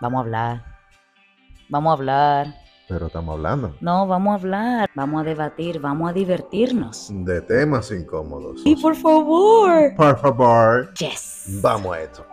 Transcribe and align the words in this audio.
Vamos 0.00 0.18
a 0.18 0.20
hablar. 0.20 0.64
Vamos 1.68 1.90
a 1.90 1.92
hablar. 1.94 2.54
Pero 2.88 3.06
estamos 3.08 3.32
hablando 3.34 3.76
No, 3.80 4.06
vamos 4.06 4.30
a 4.30 4.34
hablar. 4.36 4.90
Vamos 4.94 5.20
a 5.20 5.24
debatir. 5.24 5.80
Vamos 5.80 6.08
a 6.10 6.12
divertirnos. 6.12 7.08
de 7.10 7.40
temas 7.42 7.90
incómodos. 7.90 8.62
Y 8.64 8.76
por 8.76 8.94
favor. 8.94 9.94
Por 9.96 10.18
favor, 10.18 10.94
Yes. 10.94 11.58
vamos 11.62 11.96
a 11.96 12.00
esto. 12.02 12.24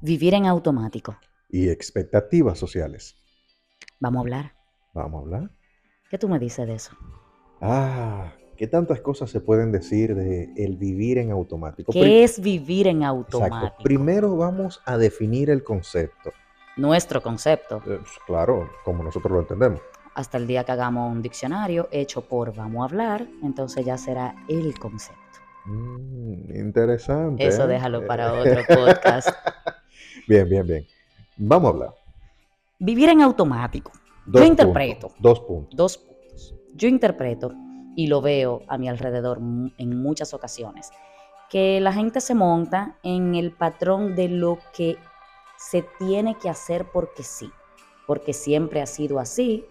Vivir 0.00 0.34
en 0.34 0.46
automático. 0.46 1.16
Y 1.48 1.68
expectativas 1.68 2.58
sociales. 2.58 3.16
Vamos 3.98 4.18
a 4.18 4.20
hablar. 4.22 4.54
Vamos 4.94 5.20
a 5.20 5.24
hablar. 5.24 5.50
¿Qué 6.10 6.18
tú 6.18 6.28
me 6.28 6.38
dices 6.38 6.66
de 6.66 6.74
eso? 6.74 6.92
Ah, 7.60 8.32
¿qué 8.60 8.66
tantas 8.66 9.00
cosas 9.00 9.30
se 9.30 9.40
pueden 9.40 9.72
decir 9.72 10.14
de 10.14 10.52
el 10.54 10.76
vivir 10.76 11.16
en 11.16 11.30
automático? 11.30 11.92
¿Qué 11.92 12.22
es 12.22 12.38
vivir 12.38 12.88
en 12.88 12.98
Exacto. 12.98 13.38
automático? 13.38 13.82
Primero 13.82 14.36
vamos 14.36 14.82
a 14.84 14.98
definir 14.98 15.48
el 15.48 15.64
concepto. 15.64 16.30
Nuestro 16.76 17.22
concepto. 17.22 17.78
Eh, 17.78 18.00
pues, 18.02 18.10
claro, 18.26 18.68
como 18.84 19.02
nosotros 19.02 19.32
lo 19.32 19.40
entendemos. 19.40 19.80
Hasta 20.14 20.36
el 20.36 20.46
día 20.46 20.62
que 20.62 20.72
hagamos 20.72 21.10
un 21.10 21.22
diccionario 21.22 21.88
hecho 21.90 22.20
por 22.20 22.54
Vamos 22.54 22.82
a 22.82 22.84
hablar, 22.84 23.26
entonces 23.42 23.82
ya 23.82 23.96
será 23.96 24.34
el 24.46 24.78
concepto. 24.78 25.38
Mm, 25.64 26.54
interesante. 26.54 27.46
Eso 27.46 27.64
¿eh? 27.64 27.68
déjalo 27.68 28.06
para 28.06 28.26
Eh, 28.44 28.58
otro 28.60 28.76
podcast. 28.76 29.30
bien, 30.28 30.46
bien, 30.46 30.66
bien. 30.66 30.86
Vamos 31.38 31.64
a 31.64 31.72
hablar. 31.72 31.94
Vivir 32.78 33.08
en 33.08 33.22
automático. 33.22 33.90
Dos 34.26 34.42
Yo 34.42 34.46
interpreto. 34.46 35.08
puntos, 35.08 35.22
dos 35.22 35.40
puntos. 35.40 35.76
Dos 35.76 35.96
puntos. 35.96 36.54
Yo 36.74 36.88
interpreto 36.88 37.54
y 38.00 38.06
lo 38.06 38.22
veo 38.22 38.62
a 38.66 38.78
mi 38.78 38.88
alrededor 38.88 39.36
en 39.76 40.02
muchas 40.02 40.32
ocasiones, 40.32 40.90
que 41.50 41.82
la 41.82 41.92
gente 41.92 42.22
se 42.22 42.34
monta 42.34 42.96
en 43.02 43.34
el 43.34 43.52
patrón 43.52 44.16
de 44.16 44.30
lo 44.30 44.58
que 44.74 44.96
se 45.58 45.84
tiene 45.98 46.38
que 46.38 46.48
hacer 46.48 46.86
porque 46.90 47.22
sí, 47.22 47.50
porque 48.06 48.32
siempre 48.32 48.80
ha 48.80 48.86
sido 48.86 49.18
así. 49.18 49.66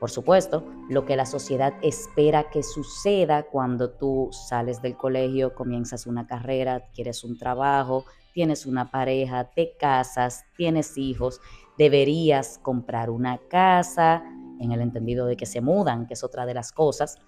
Por 0.00 0.10
supuesto, 0.10 0.64
lo 0.88 1.06
que 1.06 1.14
la 1.14 1.26
sociedad 1.26 1.74
espera 1.80 2.50
que 2.50 2.64
suceda 2.64 3.44
cuando 3.44 3.90
tú 3.90 4.30
sales 4.32 4.82
del 4.82 4.96
colegio, 4.96 5.54
comienzas 5.54 6.08
una 6.08 6.26
carrera, 6.26 6.88
quieres 6.92 7.22
un 7.22 7.38
trabajo, 7.38 8.04
tienes 8.34 8.66
una 8.66 8.90
pareja, 8.90 9.44
te 9.44 9.76
casas, 9.78 10.44
tienes 10.56 10.98
hijos, 10.98 11.40
deberías 11.78 12.58
comprar 12.58 13.10
una 13.10 13.38
casa, 13.48 14.24
en 14.58 14.72
el 14.72 14.80
entendido 14.80 15.26
de 15.26 15.36
que 15.36 15.46
se 15.46 15.60
mudan, 15.60 16.08
que 16.08 16.14
es 16.14 16.24
otra 16.24 16.46
de 16.46 16.54
las 16.54 16.72
cosas. 16.72 17.18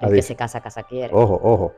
El 0.00 0.14
que 0.14 0.22
se 0.22 0.36
casa, 0.36 0.60
casa 0.60 0.82
quiere. 0.82 1.12
Ojo, 1.14 1.40
ojo. 1.42 1.74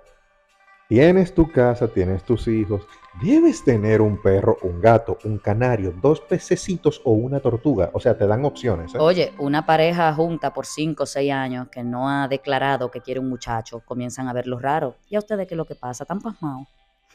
Tienes 0.89 1.35
tu 1.35 1.51
casa, 1.51 1.89
tienes 1.89 2.23
tus 2.23 2.47
hijos. 2.49 2.87
Debes 3.23 3.65
tener 3.65 4.03
un 4.03 4.21
perro, 4.21 4.59
un 4.63 4.81
gato, 4.81 5.17
un 5.25 5.39
canario, 5.39 5.95
dos 6.03 6.21
pececitos 6.21 7.01
o 7.05 7.13
una 7.13 7.41
tortuga. 7.41 7.91
O 7.95 8.01
sea, 8.01 8.17
te 8.17 8.27
dan 8.27 8.45
opciones. 8.45 8.95
¿eh? 8.95 8.99
Oye, 9.01 9.33
una 9.39 9.65
pareja 9.65 10.13
junta 10.13 10.53
por 10.53 10.67
5 10.67 11.03
o 11.03 11.07
6 11.07 11.33
años 11.33 11.69
que 11.69 11.83
no 11.83 12.11
ha 12.11 12.29
declarado 12.29 12.91
que 12.91 13.01
quiere 13.01 13.21
un 13.21 13.31
muchacho, 13.31 13.81
comienzan 13.87 14.29
a 14.29 14.35
verlo 14.35 14.59
raro. 14.59 14.97
¿Y 15.09 15.17
a 15.17 15.21
ustedes 15.21 15.47
qué 15.47 15.55
es 15.55 15.57
lo 15.57 15.65
que 15.65 15.77
pasa? 15.77 16.05
¿Están 16.05 16.21
pasmados? 16.21 16.69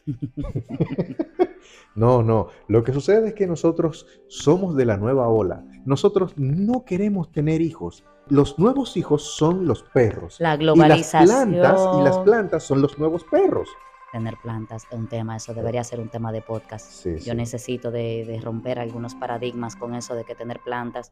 No, 1.95 2.21
no. 2.21 2.49
Lo 2.67 2.83
que 2.83 2.93
sucede 2.93 3.29
es 3.29 3.33
que 3.33 3.47
nosotros 3.47 4.05
somos 4.27 4.75
de 4.75 4.85
la 4.85 4.97
nueva 4.97 5.27
ola. 5.29 5.63
Nosotros 5.83 6.33
no 6.37 6.85
queremos 6.85 7.31
tener 7.31 7.59
hijos. 7.59 8.03
Los 8.29 8.59
nuevos 8.59 8.97
hijos 8.97 9.23
son 9.35 9.65
los 9.67 9.83
perros. 9.83 10.37
La 10.39 10.49
Y 10.49 10.51
las 10.51 10.59
globalización. 10.59 11.51
plantas, 11.51 11.81
y 11.99 12.03
las 12.03 12.17
plantas 12.19 12.63
son 12.63 12.81
los 12.81 12.97
nuevos 12.99 13.23
perros. 13.23 13.69
Tener 14.11 14.35
plantas 14.41 14.85
es 14.89 14.97
un 14.97 15.07
tema, 15.07 15.35
eso 15.35 15.53
debería 15.53 15.83
ser 15.83 15.99
un 15.99 16.09
tema 16.09 16.31
de 16.31 16.41
podcast. 16.41 16.89
Sí, 16.89 17.15
Yo 17.17 17.31
sí. 17.31 17.35
necesito 17.35 17.91
de, 17.91 18.25
de 18.25 18.39
romper 18.41 18.79
algunos 18.79 19.15
paradigmas 19.15 19.75
con 19.75 19.93
eso 19.95 20.15
de 20.15 20.23
que 20.23 20.33
tener 20.35 20.59
plantas 20.61 21.11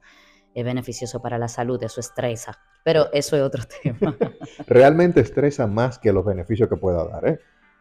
es 0.54 0.64
beneficioso 0.64 1.22
para 1.22 1.38
la 1.38 1.50
salud, 1.50 1.82
eso 1.84 2.00
estresa. 2.00 2.58
Pero 2.84 3.08
eso 3.12 3.36
es 3.36 3.42
otro 3.44 3.64
tema. 3.84 4.16
Realmente 4.68 5.20
estresa 5.20 5.68
más 5.68 6.00
que 6.00 6.14
los 6.14 6.24
beneficios 6.24 6.70
que 6.70 6.78
pueda 6.78 7.04
dar. 7.06 7.28
¿eh? 7.28 7.40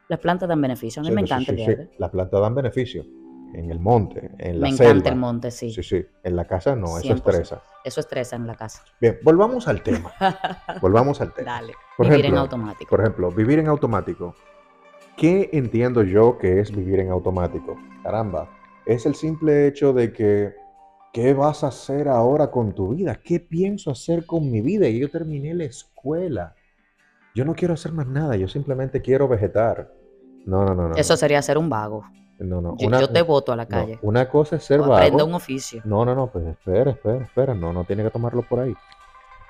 Las 0.09 0.19
plantas 0.20 0.48
dan 0.48 0.60
beneficio. 0.60 1.00
A 1.00 1.04
mí 1.04 1.09
Sí, 1.10 1.14
me 1.14 1.20
encanta. 1.22 1.53
Las 1.98 2.10
plantas 2.10 2.41
dan 2.41 2.54
beneficio. 2.54 3.04
En 3.54 3.70
el 3.70 3.78
monte, 3.78 4.31
en 4.38 4.60
la 4.60 4.69
Me 4.69 4.76
selva. 4.76 4.91
encanta 4.91 5.10
el 5.10 5.16
monte, 5.16 5.50
sí. 5.50 5.70
Sí, 5.72 5.82
sí. 5.82 6.04
En 6.22 6.37
la 6.37 6.47
casa 6.47 6.75
no, 6.75 6.98
eso 6.98 7.09
100%. 7.09 7.15
estresa. 7.16 7.62
Eso 7.84 8.00
estresa 8.00 8.37
en 8.37 8.47
la 8.47 8.54
casa. 8.56 8.82
Bien, 9.00 9.19
volvamos 9.22 9.69
al 9.69 9.82
tema. 9.82 10.12
Volvamos 10.81 11.20
al 11.20 11.32
tema. 11.32 11.53
Dale. 11.53 11.75
Por 11.97 12.06
Vivir 12.06 12.20
en 12.20 12.25
ejemplo, 12.25 12.41
automático. 12.41 12.91
Por 12.91 13.00
ejemplo, 13.00 13.31
vivir 13.31 13.59
en 13.60 13.69
automático. 13.69 14.34
¿Qué 15.16 15.50
entiendo 15.53 16.03
yo 16.03 16.38
que 16.38 16.60
es 16.60 16.75
vivir 16.75 16.98
en 17.00 17.10
automático? 17.10 17.76
Caramba, 18.03 18.48
es 18.87 19.06
el 19.06 19.15
simple 19.15 19.66
hecho 19.69 19.92
de 19.92 20.12
que, 20.12 20.54
¿qué 21.12 21.32
vas 21.34 21.62
a 21.62 21.69
hacer 21.69 22.09
ahora 22.09 22.50
con 22.50 22.75
tu 22.75 22.94
vida? 22.94 23.21
¿Qué 23.22 23.38
pienso 23.38 23.91
hacer 23.92 24.26
con 24.26 24.50
mi 24.50 24.60
vida? 24.60 24.88
Y 24.88 24.98
yo 24.98 25.10
terminé 25.10 25.54
la 25.54 25.65
escuela. 25.65 26.54
Yo 27.34 27.44
no 27.44 27.54
quiero 27.54 27.75
hacer 27.75 27.92
más 27.92 28.06
nada, 28.09 28.34
yo 28.36 28.48
simplemente 28.48 29.00
quiero 29.03 29.28
vegetar. 29.28 29.92
No, 30.47 30.65
no, 30.65 30.75
no, 30.75 30.88
no. 30.88 30.97
Eso 30.97 31.16
sería 31.16 31.41
ser 31.42 31.59
un 31.59 31.69
vago. 31.71 32.04
No, 32.39 32.61
no. 32.61 32.77
Yo, 32.78 32.87
Una, 32.89 33.00
yo 33.00 33.09
te 33.11 33.22
voto 33.22 33.53
a 33.53 33.56
la 33.56 33.65
no, 33.65 33.69
calle. 33.69 33.99
una 34.03 34.28
cosa 34.28 34.56
es 34.56 34.65
ser 34.65 34.81
O 34.81 34.89
vago. 34.89 35.25
un 35.25 35.34
oficio. 35.34 35.83
No, 35.84 36.05
no, 36.05 36.15
no, 36.15 36.27
pues 36.28 36.47
espera, 36.47 36.91
espera, 36.93 37.25
espera, 37.25 37.55
no, 37.55 37.72
no 37.72 37.84
tiene 37.84 38.03
que 38.03 38.11
tomarlo 38.11 38.43
por 38.43 38.61
ahí. 38.61 38.75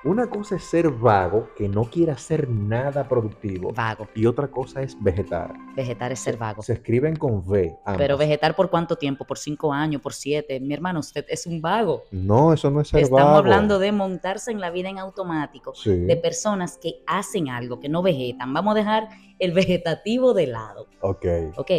Una 0.03 0.27
cosa 0.29 0.57
es 0.57 0.63
ser 0.63 0.91
vago, 0.91 1.49
que 1.57 1.67
no 1.67 1.85
quiere 1.85 2.11
hacer 2.11 2.47
nada 2.47 3.07
productivo, 3.09 3.73
Vago. 3.73 4.07
y 4.13 4.27
otra 4.27 4.47
cosa 4.49 4.83
es 4.83 4.95
vegetar. 5.01 5.51
Vegetar 5.75 6.11
es 6.11 6.19
ser 6.19 6.37
vago. 6.37 6.61
Se 6.61 6.73
escriben 6.73 7.15
con 7.15 7.37
V. 7.43 7.75
Pero 7.97 8.15
vegetar 8.15 8.55
por 8.55 8.69
cuánto 8.69 8.97
tiempo? 8.97 9.25
Por 9.25 9.39
cinco 9.39 9.73
años, 9.73 10.03
por 10.03 10.13
siete. 10.13 10.59
Mi 10.59 10.75
hermano, 10.75 10.99
usted 10.99 11.25
es 11.27 11.47
un 11.47 11.59
vago. 11.59 12.03
No, 12.11 12.53
eso 12.53 12.69
no 12.69 12.81
es 12.81 12.89
ser 12.89 12.99
Estamos 13.01 13.23
vago. 13.23 13.37
hablando 13.37 13.79
de 13.79 13.91
montarse 13.91 14.51
en 14.51 14.59
la 14.61 14.69
vida 14.69 14.89
en 14.89 14.99
automático. 14.99 15.73
Sí. 15.73 15.89
De 16.01 16.15
personas 16.17 16.77
que 16.77 17.01
hacen 17.07 17.49
algo, 17.49 17.79
que 17.79 17.89
no 17.89 18.03
vegetan. 18.03 18.53
Vamos 18.53 18.73
a 18.75 18.77
dejar 18.77 19.07
el 19.39 19.53
vegetativo 19.53 20.35
de 20.35 20.45
lado. 20.45 20.85
Ok, 21.01 21.25
¿Ok? 21.57 21.71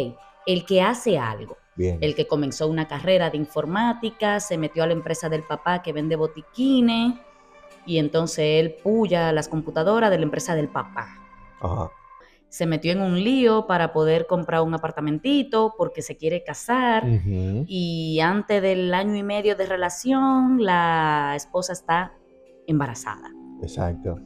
El 0.47 0.65
que 0.65 0.81
hace 0.81 1.19
algo. 1.19 1.57
bien. 1.75 1.99
El 2.01 2.15
que 2.15 2.25
comenzó 2.25 2.67
una 2.67 2.87
carrera 2.87 3.29
de 3.29 3.37
informática, 3.37 4.39
se 4.39 4.57
metió 4.57 4.81
a 4.83 4.87
la 4.87 4.93
empresa 4.93 5.29
del 5.29 5.43
papá 5.43 5.83
que 5.83 5.93
vende 5.93 6.15
botiquines 6.15 7.13
y 7.85 7.99
entonces 7.99 8.39
él 8.59 8.75
puya 8.83 9.31
las 9.31 9.47
computadoras 9.47 10.09
de 10.09 10.17
la 10.17 10.23
empresa 10.23 10.55
del 10.55 10.69
papá. 10.69 11.07
Ajá. 11.61 11.91
Se 12.49 12.65
metió 12.65 12.93
en 12.93 13.01
un 13.01 13.23
lío 13.23 13.67
para 13.67 13.91
poder 13.93 14.25
comprar 14.25 14.61
un 14.61 14.73
apartamentito 14.73 15.75
porque 15.77 16.01
se 16.01 16.15
quiere 16.17 16.43
casar 16.43 17.03
y 17.67 18.19
antes 18.21 18.61
del 18.61 18.93
año 18.93 19.15
y 19.15 19.21
medio 19.23 19.55
de 19.55 19.65
relación 19.67 20.63
la 20.63 21.33
esposa 21.35 21.73
está 21.73 22.13
embarazada. 22.65 23.29
Exacto. 23.61 24.19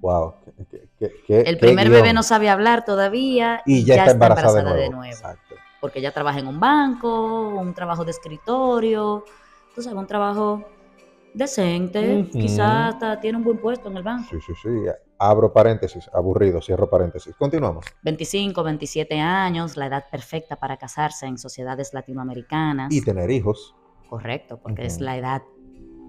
Wow. 0.00 0.34
qué- 0.44 0.52
qué- 0.70 0.88
qué- 0.98 1.12
qué- 1.26 1.40
El 1.40 1.58
primer 1.58 1.90
bebé 1.90 2.12
no 2.12 2.22
sabe 2.22 2.48
hablar 2.48 2.84
todavía 2.84 3.62
Y 3.66 3.82
ya, 3.84 3.96
está 3.96 4.12
embarazada, 4.12 4.74
de 4.74 4.88
nuevo. 4.90 5.04
Exacto. 5.04 5.51
Porque 5.82 5.98
ella 5.98 6.14
trabaja 6.14 6.38
en 6.38 6.46
un 6.46 6.60
banco, 6.60 7.48
un 7.58 7.74
trabajo 7.74 8.04
de 8.04 8.12
escritorio, 8.12 9.24
tú 9.74 9.82
sabes, 9.82 9.98
un 9.98 10.06
trabajo 10.06 10.64
decente, 11.34 12.28
quizás 12.30 12.94
hasta 12.94 13.18
tiene 13.18 13.38
un 13.38 13.42
buen 13.42 13.58
puesto 13.58 13.90
en 13.90 13.96
el 13.96 14.04
banco. 14.04 14.28
Sí, 14.30 14.36
sí, 14.46 14.52
sí. 14.62 14.68
Abro 15.18 15.52
paréntesis, 15.52 16.08
aburrido, 16.14 16.62
cierro 16.62 16.88
paréntesis. 16.88 17.34
Continuamos. 17.34 17.84
25, 18.02 18.62
27 18.62 19.18
años, 19.18 19.76
la 19.76 19.86
edad 19.86 20.04
perfecta 20.08 20.54
para 20.54 20.76
casarse 20.76 21.26
en 21.26 21.36
sociedades 21.36 21.92
latinoamericanas. 21.92 22.94
Y 22.94 23.02
tener 23.02 23.28
hijos. 23.32 23.74
Correcto, 24.08 24.60
porque 24.62 24.86
es 24.86 25.00
la 25.00 25.16
edad 25.16 25.42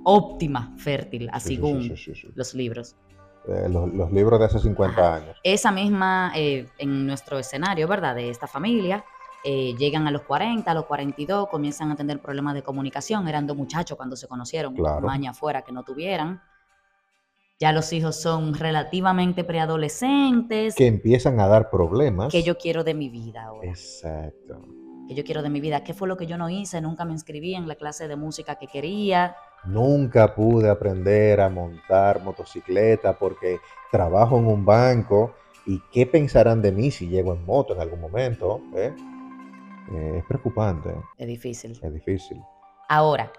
óptima, 0.04 0.76
fértil, 0.78 1.32
Sí, 1.34 1.40
sí, 1.40 1.56
según 1.56 1.82
sí, 1.82 1.98
sí, 1.98 2.14
sí. 2.14 2.28
los 2.36 2.54
libros. 2.54 2.96
Eh, 3.48 3.68
los, 3.70 3.92
los 3.92 4.12
libros 4.12 4.40
de 4.40 4.46
hace 4.46 4.60
50 4.60 5.16
años. 5.16 5.38
Esa 5.44 5.72
misma, 5.72 6.32
eh, 6.36 6.68
en 6.78 7.08
nuestro 7.08 7.40
escenario, 7.40 7.88
¿verdad? 7.88 8.14
De 8.14 8.30
esta 8.30 8.46
familia, 8.46 9.04
eh, 9.44 9.75
llegan 9.78 10.07
a 10.07 10.12
los 10.12 10.22
40, 10.24 10.69
a 10.69 10.74
los 10.74 10.86
42, 10.86 11.50
comienzan 11.50 11.92
a 11.92 11.95
tener 11.95 12.19
problemas 12.22 12.54
de 12.54 12.63
comunicación. 12.63 13.28
Eran 13.28 13.45
dos 13.48 13.57
muchachos 13.57 13.98
cuando 13.98 14.16
se 14.16 14.28
conocieron, 14.28 14.74
Claro. 14.75 15.06
maña 15.06 15.31
afuera 15.31 15.62
que 15.63 15.72
no 15.72 15.84
tuvieran. 15.84 16.42
Ya 17.60 17.72
los 17.72 17.94
hijos 17.94 18.19
son 18.19 18.54
relativamente 18.56 19.44
preadolescentes. 19.44 20.75
Que 20.75 20.88
empiezan 20.88 21.40
a 21.40 21.48
dar 21.48 21.69
problemas. 21.69 22.31
¿Qué 22.31 22.44
yo 22.44 22.57
quiero 22.57 22.84
de 22.84 22.94
mi 22.94 23.10
vida 23.10 23.44
ahora? 23.44 23.68
Exacto. 23.69 24.62
¿Qué 25.07 25.16
yo 25.16 25.24
quiero 25.24 25.42
de 25.42 25.50
mi 25.50 25.60
vida? 25.62 25.84
¿Qué 25.84 25.94
fue 25.94 26.07
lo 26.07 26.18
que 26.18 26.25
yo 26.25 26.38
no 26.38 26.50
hice? 26.50 26.81
Nunca 26.81 27.06
me 27.06 27.12
inscribí 27.12 27.56
en 27.56 27.68
la 27.68 27.75
clase 27.75 28.07
de 28.07 28.16
música 28.16 28.56
que 28.56 28.68
quería. 28.68 29.36
Nunca 29.66 30.34
pude 30.34 30.69
aprender 30.69 31.42
a 31.42 31.50
montar 31.50 32.22
motocicleta 32.24 33.18
porque 33.18 33.60
trabajo 33.92 34.38
en 34.38 34.48
un 34.48 34.66
banco 34.66 35.34
y 35.66 35.81
qué 35.92 36.06
pensarán 36.06 36.62
de 36.62 36.72
mí 36.72 36.92
si 36.92 37.07
llego 37.07 37.34
en 37.34 37.45
moto 37.45 37.74
en 37.74 37.81
algún 37.81 38.01
momento. 38.01 38.62
¿eh? 38.75 38.94
Eh, 39.91 40.18
es 40.19 40.25
preocupante, 40.25 40.95
Es 41.18 41.27
difícil. 41.27 41.80
es 41.81 41.94
difícil. 41.94 42.41
Ahora, 42.89 43.31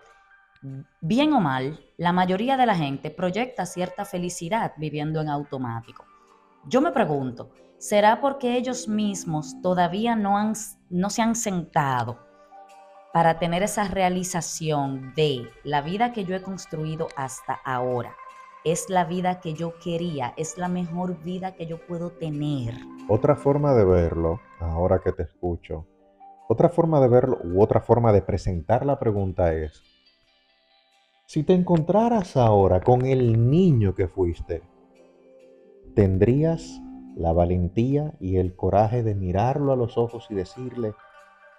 bien 1.01 1.33
o 1.33 1.41
mal, 1.41 1.81
la 1.97 2.13
mayoría 2.13 2.57
de 2.57 2.67
la 2.67 2.75
gente 2.75 3.11
proyecta 3.11 3.67
cierta 3.67 4.05
felicidad 4.05 4.73
viviendo 4.77 5.21
en 5.21 5.29
automático. 5.29 6.05
Yo 6.67 6.81
me 6.81 6.93
pregunto, 6.93 7.51
¿será 7.79 8.21
porque 8.21 8.57
ellos 8.57 8.89
mismos 8.89 9.61
todavía 9.63 10.17
no, 10.17 10.39
han, 10.39 10.55
no 10.91 11.11
se 11.11 11.23
han 11.23 11.35
sentado 11.35 12.19
para 13.13 13.39
tener 13.39 13.63
esa 13.63 13.85
realización 13.85 15.13
de 15.15 15.49
la 15.63 15.83
vida 15.83 16.13
que 16.13 16.25
yo 16.25 16.35
he 16.35 16.43
construido 16.43 17.09
hasta 17.17 17.55
ahora? 17.65 18.15
Es 18.65 18.89
la 18.89 19.05
vida 19.05 19.41
que 19.41 19.53
yo 19.53 19.75
quería, 19.79 20.33
es 20.39 20.57
la 20.57 20.69
mejor 20.69 21.23
vida 21.23 21.55
que 21.55 21.67
yo 21.67 21.87
puedo 21.87 22.13
tener. 22.13 22.75
Otra 23.09 23.37
forma 23.37 23.75
de 23.75 23.85
verlo, 23.85 24.41
ahora 24.59 25.01
que 25.05 25.13
te 25.13 25.25
escucho, 25.25 25.87
otra 26.49 26.69
forma 26.69 27.01
de 27.01 27.09
verlo 27.09 27.39
u 27.43 27.63
otra 27.63 27.81
forma 27.81 28.13
de 28.13 28.23
presentar 28.23 28.85
la 28.85 28.99
pregunta 28.99 29.53
es, 29.55 29.83
si 31.27 31.43
te 31.43 31.55
encontraras 31.55 32.37
ahora 32.37 32.81
con 32.81 33.07
el 33.07 33.51
niño 33.51 33.95
que 33.95 34.09
fuiste, 34.09 34.63
¿tendrías 35.95 36.81
la 37.17 37.33
valentía 37.33 38.13
y 38.21 38.37
el 38.37 38.55
coraje 38.57 39.03
de 39.03 39.15
mirarlo 39.15 39.73
a 39.73 39.77
los 39.77 39.97
ojos 39.97 40.27
y 40.31 40.35
decirle, 40.35 40.95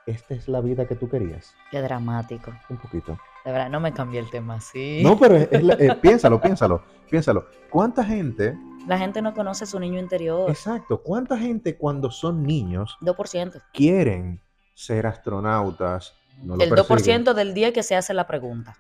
esta 0.06 0.36
es 0.36 0.48
la 0.48 0.62
vida 0.62 0.86
que 0.88 0.96
tú 0.96 1.10
querías? 1.10 1.56
Qué 1.72 1.82
dramático. 1.82 2.52
Un 2.70 2.78
poquito. 2.78 3.18
De 3.44 3.52
verdad, 3.52 3.70
no 3.70 3.80
me 3.80 3.94
cambié 3.94 4.20
el 4.20 4.30
tema 4.30 4.56
así. 4.56 5.02
No, 5.04 5.18
pero 5.18 5.36
es- 5.36 5.48
es 5.52 5.64
la- 5.64 5.76
eh, 5.76 5.96
piénsalo, 6.02 6.40
piénsalo, 6.42 6.84
piénsalo. 7.10 7.46
¿Cuánta 7.72 8.04
gente, 8.04 8.56
La 8.88 9.00
gente 9.00 9.20
no 9.22 9.34
conoce 9.34 9.66
su 9.66 9.80
niño 9.80 10.00
interior. 10.00 10.48
exacto, 10.50 11.02
cuánta 11.02 11.38
gente 11.40 11.76
cuando 11.76 12.12
son 12.12 12.44
niños 12.44 12.96
2%. 13.02 13.60
quieren 13.74 14.40
ser 14.76 15.08
astronautas? 15.08 16.14
No 16.44 16.56
lo 16.56 16.64
el 16.64 16.70
persiguen? 16.70 17.26
2% 17.26 17.34
del 17.34 17.54
día 17.56 17.74
que 17.74 17.82
se 17.82 17.96
hace 17.96 18.14
la 18.14 18.28
pregunta. 18.28 18.78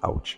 Ouch. 0.00 0.36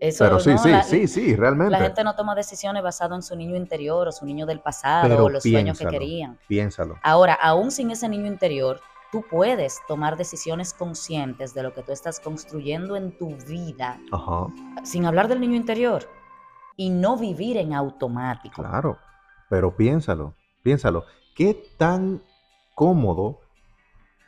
Eso, 0.00 0.24
Pero 0.24 0.40
sí, 0.40 0.50
¿no? 0.50 0.58
sí, 0.58 0.70
la, 0.70 0.82
sí, 0.82 1.06
sí, 1.06 1.36
realmente. 1.36 1.70
la 1.70 1.78
gente 1.78 2.02
no 2.02 2.16
toma 2.16 2.34
decisiones 2.34 2.82
basadas 2.82 3.16
en 3.18 3.22
su 3.22 3.36
niño 3.36 3.54
interior 3.54 4.08
o 4.08 4.12
su 4.12 4.26
niño 4.26 4.46
del 4.46 4.58
pasado 4.58 5.08
Pero 5.08 5.24
o 5.26 5.28
los 5.28 5.44
sueños 5.44 5.78
que 5.78 5.86
querían. 5.86 6.40
Piénsalo. 6.48 6.96
Ahora, 7.04 7.34
aún 7.34 7.70
sin 7.70 7.92
ese 7.92 8.08
niño 8.08 8.26
interior, 8.26 8.80
tú 9.12 9.24
puedes 9.30 9.78
tomar 9.86 10.16
decisiones 10.16 10.74
conscientes 10.74 11.54
de 11.54 11.62
lo 11.62 11.72
que 11.72 11.84
tú 11.84 11.92
estás 11.92 12.18
construyendo 12.18 12.96
en 12.96 13.16
tu 13.16 13.36
vida, 13.46 14.00
Ajá, 14.10 14.48
sin 14.82 15.06
hablar 15.06 15.28
del 15.28 15.40
niño 15.40 15.54
interior, 15.54 16.08
y 16.76 16.90
no 16.90 17.16
vivir 17.16 17.56
en 17.58 17.72
automático. 17.74 18.60
claro. 18.62 18.98
Pero 19.48 19.76
piénsalo, 19.76 20.34
piénsalo. 20.64 21.04
¿Qué 21.36 21.54
tan 21.76 22.22
cómodo 22.74 23.40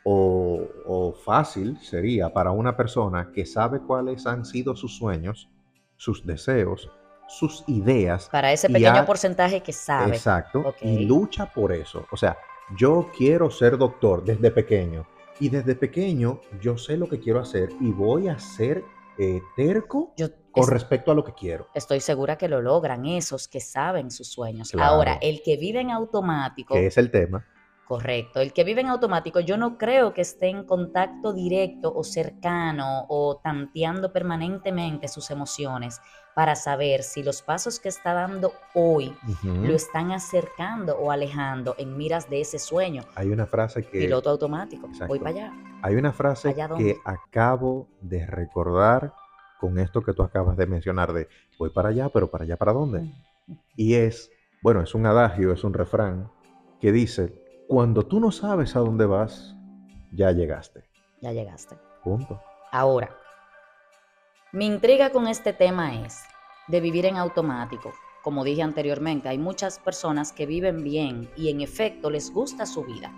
o, 0.03 0.61
o 0.85 1.13
fácil 1.13 1.77
sería 1.81 2.31
para 2.33 2.51
una 2.51 2.75
persona 2.77 3.31
que 3.33 3.45
sabe 3.45 3.79
cuáles 3.81 4.25
han 4.27 4.45
sido 4.45 4.75
sus 4.75 4.95
sueños, 4.97 5.49
sus 5.95 6.25
deseos, 6.25 6.91
sus 7.27 7.63
ideas? 7.67 8.29
Para 8.31 8.51
ese 8.51 8.67
pequeño 8.69 8.99
ha- 8.99 9.05
porcentaje 9.05 9.61
que 9.61 9.73
sabe. 9.73 10.15
Exacto. 10.15 10.59
Ok. 10.59 10.77
Y 10.81 11.05
lucha 11.05 11.51
por 11.51 11.71
eso. 11.71 12.05
O 12.11 12.17
sea, 12.17 12.37
yo 12.77 13.09
quiero 13.17 13.49
ser 13.49 13.77
doctor 13.77 14.23
desde 14.23 14.51
pequeño. 14.51 15.07
Y 15.39 15.49
desde 15.49 15.75
pequeño 15.75 16.39
yo 16.61 16.77
sé 16.77 16.95
lo 16.97 17.09
que 17.09 17.19
quiero 17.19 17.39
hacer 17.41 17.69
y 17.81 17.91
voy 17.91 18.29
a 18.29 18.39
ser 18.39 18.83
eh, 19.17 19.41
terco 19.57 20.13
Yo 20.15 20.27
con 20.51 20.63
es- 20.63 20.69
respecto 20.69 21.11
a 21.11 21.15
lo 21.15 21.23
que 21.25 21.33
quiero. 21.33 21.67
estoy 21.73 21.99
segura 21.99 22.37
que 22.37 22.47
lo 22.47 22.61
logran 22.61 23.05
esos 23.05 23.47
que 23.47 23.59
saben 23.59 24.11
sus 24.11 24.27
sueños. 24.29 24.71
Claro. 24.71 24.93
Ahora, 24.93 25.17
el 25.21 25.41
que 25.43 25.57
vive 25.57 25.81
en 25.81 25.89
automático, 25.91 26.73
Que 26.75 26.85
es 26.87 26.97
el 26.97 27.11
tema. 27.11 27.45
Correcto, 27.85 28.39
el 28.39 28.53
que 28.53 28.63
vive 28.63 28.81
en 28.81 28.87
automático, 28.87 29.39
yo 29.39 29.57
no 29.57 29.77
creo 29.77 30.13
que 30.13 30.21
esté 30.21 30.47
en 30.47 30.63
contacto 30.65 31.33
directo 31.33 31.93
o 31.95 32.03
cercano 32.03 33.05
o 33.09 33.39
tanteando 33.43 34.11
permanentemente 34.11 35.07
sus 35.07 35.29
emociones 35.31 36.01
para 36.35 36.55
saber 36.55 37.03
si 37.03 37.23
los 37.23 37.41
pasos 37.41 37.79
que 37.79 37.87
está 37.87 38.13
dando 38.13 38.51
hoy 38.73 39.15
lo 39.43 39.73
están 39.73 40.11
acercando 40.11 40.97
o 40.97 41.09
alejando 41.09 41.75
en 41.77 41.95
miras 41.95 42.29
de 42.29 42.41
ese 42.41 42.59
sueño. 42.59 43.03
Hay 43.15 43.29
una 43.29 43.45
frase 43.45 43.83
que 43.83 43.99
Piloto 43.99 44.29
automático, 44.29 44.87
exacto. 44.87 45.07
voy 45.07 45.19
para 45.19 45.29
allá. 45.29 45.53
hay 45.81 45.95
una 45.95 46.11
frase 46.11 46.49
¿Allá 46.49 46.69
que 46.75 46.97
acabo 47.05 47.87
de 48.01 48.25
recordar 48.25 49.13
con 49.59 49.79
esto 49.79 50.01
que 50.03 50.13
tú 50.13 50.23
acabas 50.23 50.57
de 50.57 50.67
mencionar 50.67 51.13
de 51.13 51.29
voy 51.57 51.69
para 51.69 51.89
allá, 51.89 52.09
pero 52.09 52.29
para 52.29 52.43
allá 52.43 52.57
para 52.57 52.73
dónde? 52.73 53.09
Y 53.77 53.93
es, 53.93 54.29
bueno, 54.61 54.81
es 54.81 54.93
un 54.93 55.05
adagio, 55.05 55.53
es 55.53 55.63
un 55.63 55.73
refrán 55.73 56.29
que 56.81 56.91
dice, 56.91 57.44
cuando 57.67 58.03
tú 58.03 58.19
no 58.19 58.31
sabes 58.31 58.75
a 58.75 58.79
dónde 58.79 59.05
vas, 59.05 59.55
ya 60.11 60.31
llegaste. 60.31 60.87
Ya 61.21 61.31
llegaste. 61.31 61.75
Punto. 62.03 62.39
Ahora, 62.71 63.15
mi 64.51 64.65
intriga 64.65 65.11
con 65.11 65.27
este 65.27 65.53
tema 65.53 66.05
es 66.05 66.21
de 66.67 66.79
vivir 66.81 67.05
en 67.05 67.17
automático. 67.17 67.91
Como 68.23 68.43
dije 68.43 68.61
anteriormente, 68.63 69.29
hay 69.29 69.37
muchas 69.37 69.79
personas 69.79 70.31
que 70.31 70.45
viven 70.45 70.83
bien 70.83 71.29
y 71.35 71.49
en 71.49 71.61
efecto 71.61 72.09
les 72.09 72.31
gusta 72.31 72.65
su 72.65 72.83
vida. 72.83 73.11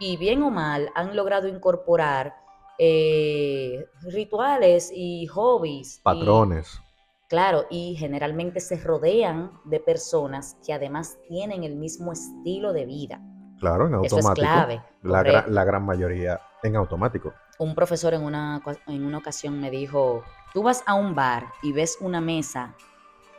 Y 0.00 0.16
bien 0.16 0.42
o 0.42 0.50
mal 0.50 0.90
han 0.94 1.16
logrado 1.16 1.48
incorporar 1.48 2.34
eh, 2.78 3.86
rituales 4.02 4.92
y 4.94 5.26
hobbies. 5.26 5.98
y- 5.98 6.02
Patrones. 6.02 6.80
claro, 7.28 7.66
y 7.70 7.96
generalmente 7.96 8.60
se 8.60 8.76
rodean 8.76 9.52
de 9.64 9.80
personas 9.80 10.56
que 10.64 10.72
además 10.72 11.18
tienen 11.28 11.64
el 11.64 11.74
mismo 11.76 12.12
estilo 12.12 12.72
de 12.72 12.86
vida. 12.86 13.20
Claro, 13.60 13.86
en 13.88 13.94
Eso 14.04 14.18
es 14.18 14.24
automático. 14.26 14.46
clave. 14.46 14.82
La, 15.02 15.20
gra- 15.22 15.24
correcto. 15.32 15.50
la 15.52 15.64
gran 15.64 15.84
mayoría 15.84 16.40
en 16.62 16.76
automático. 16.76 17.32
un 17.58 17.74
profesor 17.74 18.14
en 18.14 18.22
una, 18.22 18.62
en 18.86 19.04
una 19.04 19.18
ocasión 19.18 19.60
me 19.60 19.70
dijo, 19.70 20.22
tú 20.54 20.62
vas 20.62 20.82
a 20.86 20.94
un 20.94 21.14
bar 21.14 21.46
y 21.62 21.72
ves 21.72 21.98
una 22.00 22.20
mesa 22.20 22.74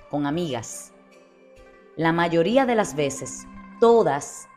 con 0.09 0.25
amigas. 0.25 0.93
La 1.95 2.11
mayoría 2.11 2.65
de 2.65 2.75
las 2.75 2.95
veces, 2.95 3.45
todas 3.79 4.47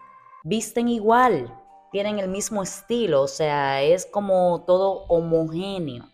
visten 0.44 0.88
igual, 0.88 1.52
tienen 1.92 2.18
el 2.18 2.28
mismo 2.28 2.62
estilo, 2.62 3.22
o 3.22 3.28
sea, 3.28 3.82
es 3.82 4.06
como 4.06 4.64
todo 4.66 5.04
homogéneo. 5.08 6.06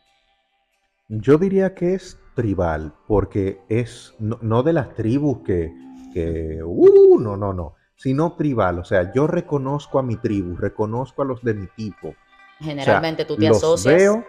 Yo 1.08 1.38
diría 1.38 1.74
que 1.74 1.94
es 1.94 2.18
tribal, 2.34 2.92
porque 3.06 3.62
es 3.70 4.14
no, 4.18 4.38
no 4.42 4.62
de 4.62 4.72
las 4.74 4.94
tribus 4.94 5.38
que, 5.44 5.72
que, 6.12 6.60
uh, 6.62 7.18
no, 7.18 7.36
no, 7.36 7.52
no, 7.54 7.74
sino 7.98 8.32
tribal. 8.36 8.78
O 8.80 8.84
sea, 8.84 9.12
yo 9.12 9.26
reconozco 9.26 9.98
a 9.98 10.02
mi 10.02 10.16
tribu, 10.16 10.56
reconozco 10.56 11.22
a 11.22 11.26
los 11.26 11.42
de 11.42 11.54
mi 11.54 11.66
tipo. 11.68 12.14
Generalmente 12.60 13.26
tú 13.26 13.36
te 13.36 13.48
los 13.48 13.58
asocias 13.58 13.84
veo 13.84 14.26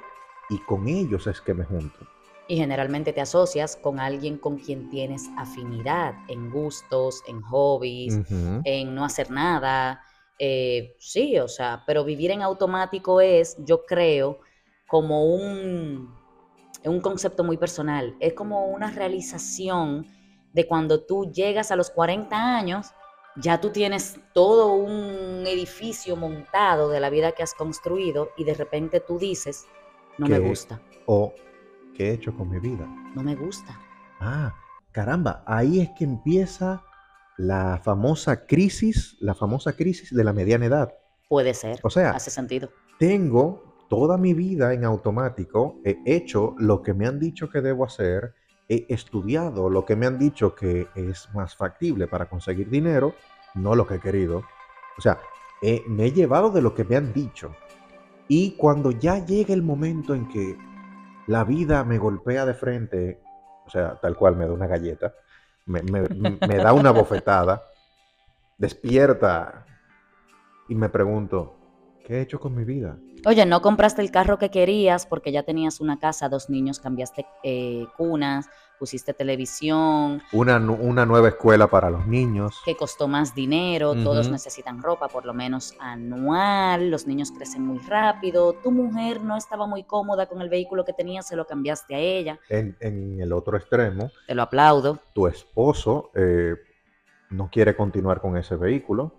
y 0.50 0.60
con 0.66 0.88
ellos 0.90 1.28
es 1.28 1.42
que 1.42 1.54
me 1.54 1.66
junto. 1.66 2.00
y 2.48 2.58
generalmente 2.58 3.14
te 3.14 3.22
asocias 3.22 3.76
con 3.78 4.00
alguien 4.00 4.38
con 4.40 4.58
quien 4.58 4.90
tienes 4.90 5.30
afinidad 5.38 6.16
en 6.28 6.50
gustos, 6.50 7.24
en 7.28 7.42
hobbies, 7.42 8.16
Ujú. 8.18 8.62
en 8.64 8.96
no 8.96 9.06
hacer 9.06 9.30
nada. 9.32 10.02
eh, 10.42 10.96
sí, 11.00 11.38
o 11.40 11.48
sea, 11.50 11.84
pero 11.86 12.06
vivir 12.06 12.32
en 12.32 12.42
automático 12.42 13.22
es, 13.22 13.58
yo 13.66 13.86
creo, 13.86 14.40
como 14.88 15.26
un, 15.36 16.16
un 16.86 17.02
concepto 17.02 17.44
muy 17.44 17.58
personal. 17.58 18.16
Es 18.22 18.34
como 18.34 18.68
una 18.68 18.90
realización 18.92 20.08
de 20.54 20.68
cuando 20.68 21.06
tú 21.06 21.32
llegas 21.32 21.72
a 21.72 21.76
los 21.76 21.90
40 21.92 22.58
años, 22.58 22.88
ya 23.36 23.62
tú 23.62 23.70
tienes 23.72 24.20
todo 24.34 24.74
un 24.74 25.46
edificio 25.48 26.16
montado 26.16 26.90
de 26.90 27.00
la 27.00 27.10
vida 27.10 27.32
que 27.34 27.44
has 27.44 27.54
construido 27.54 28.30
y 28.38 28.44
de 28.44 28.54
repente 28.54 29.00
tú 29.00 29.18
dices, 29.18 29.66
no 30.18 30.28
me 30.28 30.40
gusta, 30.40 30.82
O, 31.06 31.34
¿qué 31.96 32.10
he 32.10 32.14
hecho 32.14 32.34
con 32.36 32.50
mi 32.50 32.60
vida? 32.60 32.86
no 33.16 33.24
me 33.24 33.36
gusta. 33.36 33.80
Ah, 34.20 34.54
caramba, 34.92 35.44
ahí 35.48 35.80
es 35.80 35.90
que 35.98 36.04
empieza 36.04 36.84
la 37.38 37.80
famosa 37.84 38.46
crisis, 38.46 39.16
la 39.22 39.34
famosa 39.34 39.74
crisis 39.74 40.14
de 40.14 40.24
la 40.24 40.34
mediana 40.34 40.66
edad. 40.66 40.94
Puede 41.30 41.54
ser, 41.54 41.80
O 41.84 41.90
sea, 41.90 42.12
hace 42.12 42.30
sentido. 42.32 42.70
tengo 42.98 43.64
toda 43.90 44.18
mi 44.18 44.34
vida 44.34 44.74
en 44.74 44.84
automático, 44.84 45.80
he 45.86 45.98
hecho 46.06 46.54
lo 46.60 46.82
que 46.82 46.94
me 46.94 47.08
han 47.08 47.18
dicho 47.20 47.50
que 47.50 47.62
debo 47.62 47.86
hacer, 47.86 48.34
he 48.70 48.86
estudiado 48.90 49.70
lo 49.70 49.84
que 49.84 49.96
me 49.96 50.06
han 50.06 50.20
dicho 50.20 50.56
que 50.56 50.88
es 50.96 51.28
más 51.34 51.56
factible 51.56 52.08
para 52.08 52.28
conseguir 52.28 52.70
dinero, 52.70 53.16
no 53.56 53.76
lo 53.76 53.86
que 53.88 53.96
he 53.96 54.00
querido. 54.00 54.44
O 54.98 55.02
sea, 55.02 55.20
me 55.88 56.06
he 56.06 56.12
llevado 56.12 56.52
de 56.52 56.62
lo 56.62 56.76
que 56.76 56.86
me 56.86 56.96
han 56.96 57.12
dicho. 57.12 57.56
Y 58.28 58.52
cuando 58.52 58.92
ya 58.92 59.26
llega 59.26 59.54
el 59.56 59.64
momento 59.64 60.14
en 60.14 60.30
que 60.30 60.56
la 61.26 61.44
vida 61.44 61.84
me 61.84 61.98
golpea 61.98 62.46
de 62.46 62.54
frente, 62.54 63.22
o 63.66 63.70
sea, 63.70 64.00
tal 64.00 64.16
cual 64.16 64.36
me 64.36 64.46
da 64.46 64.54
una 64.54 64.68
galleta, 64.68 65.16
me 65.66 66.58
da 66.58 66.74
una 66.74 66.92
bofetada, 66.92 67.64
despierta 68.58 69.66
y 70.68 70.76
me 70.76 70.90
pregunto, 70.90 71.59
¿qué 72.10 72.18
he 72.18 72.22
hecho 72.22 72.40
con 72.40 72.56
mi 72.56 72.64
vida? 72.64 72.98
Oye, 73.28 73.46
no 73.46 73.62
compraste 73.62 74.02
el 74.02 74.10
carro 74.10 74.40
que 74.40 74.50
querías 74.50 75.06
porque 75.06 75.32
ya 75.32 75.44
tenías 75.44 75.80
una 75.80 76.00
casa, 76.00 76.28
dos 76.28 76.50
niños, 76.50 76.80
cambiaste 76.80 77.24
eh, 77.44 77.86
cunas, 77.96 78.48
pusiste 78.80 79.14
televisión, 79.14 80.20
Una, 80.32 80.58
nu- 80.58 80.74
una 80.82 81.06
nueva 81.06 81.28
escuela 81.28 81.68
para 81.68 81.92
los 81.92 82.08
niños. 82.08 82.56
que 82.66 82.76
costó 82.76 83.08
más 83.08 83.36
dinero, 83.36 83.94
todos 84.04 84.32
necesitan 84.32 84.82
ropa 84.82 85.08
por 85.08 85.26
lo 85.26 85.36
menos 85.36 85.76
anual, 85.80 86.90
los 86.90 87.06
niños 87.06 87.32
crecen 87.32 87.62
muy 87.62 87.78
rápido, 87.80 88.54
tu 88.54 88.72
mujer 88.72 89.22
no 89.22 89.38
estaba 89.38 89.68
muy 89.68 89.84
cómoda 89.84 90.26
con 90.26 90.42
el 90.42 90.50
vehículo 90.50 90.84
que 90.84 90.94
tenía, 90.94 91.22
se 91.22 91.36
lo 91.36 91.46
cambiaste 91.46 91.94
a 91.94 92.00
ella, 92.00 92.40
En, 92.50 92.76
en 92.80 93.20
el 93.22 93.34
otro 93.34 93.56
extremo, 93.56 94.10
te 94.26 94.34
lo 94.34 94.42
aplaudo. 94.42 95.00
tu 95.14 95.28
esposo 95.28 96.10
eh, 96.16 96.56
no 97.30 97.50
quiere 97.52 97.76
continuar 97.76 98.20
con 98.20 98.36
ese 98.36 98.56
vehículo. 98.56 99.14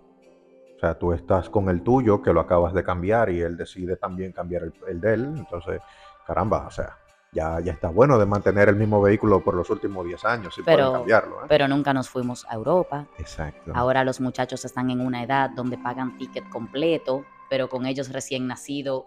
O 0.81 0.83
sea, 0.83 0.97
tú 0.97 1.13
estás 1.13 1.47
con 1.47 1.69
el 1.69 1.83
tuyo 1.83 2.23
que 2.23 2.33
lo 2.33 2.39
acabas 2.39 2.73
de 2.73 2.83
cambiar 2.83 3.29
y 3.29 3.39
él 3.39 3.55
decide 3.55 3.97
también 3.97 4.31
cambiar 4.31 4.63
el, 4.63 4.73
el 4.87 4.99
de 4.99 5.13
él. 5.13 5.33
Entonces, 5.37 5.79
caramba, 6.25 6.65
o 6.65 6.71
sea, 6.71 6.97
ya, 7.31 7.59
ya 7.59 7.71
está 7.73 7.89
bueno 7.89 8.17
de 8.17 8.25
mantener 8.25 8.67
el 8.67 8.75
mismo 8.77 8.99
vehículo 8.99 9.43
por 9.43 9.53
los 9.53 9.69
últimos 9.69 10.03
10 10.07 10.25
años 10.25 10.57
y 10.57 10.63
Pero- 10.63 10.77
pueden 10.85 10.93
cambiarlo. 11.01 11.35
¿eh? 11.43 11.45
Pero 11.47 11.67
nunca 11.67 11.93
nos 11.93 12.09
fuimos 12.09 12.47
a 12.49 12.55
Europa. 12.55 13.05
Exacto. 13.19 13.71
Ahora 13.75 14.03
los 14.03 14.19
muchachos 14.19 14.65
están 14.65 14.89
en 14.89 15.01
una 15.01 15.21
edad 15.21 15.51
donde 15.51 15.77
pagan 15.77 16.17
ticket 16.17 16.49
completo, 16.49 17.25
pero 17.47 17.69
con 17.69 17.85
ellos 17.85 18.11
recién 18.11 18.47
nacido 18.47 19.05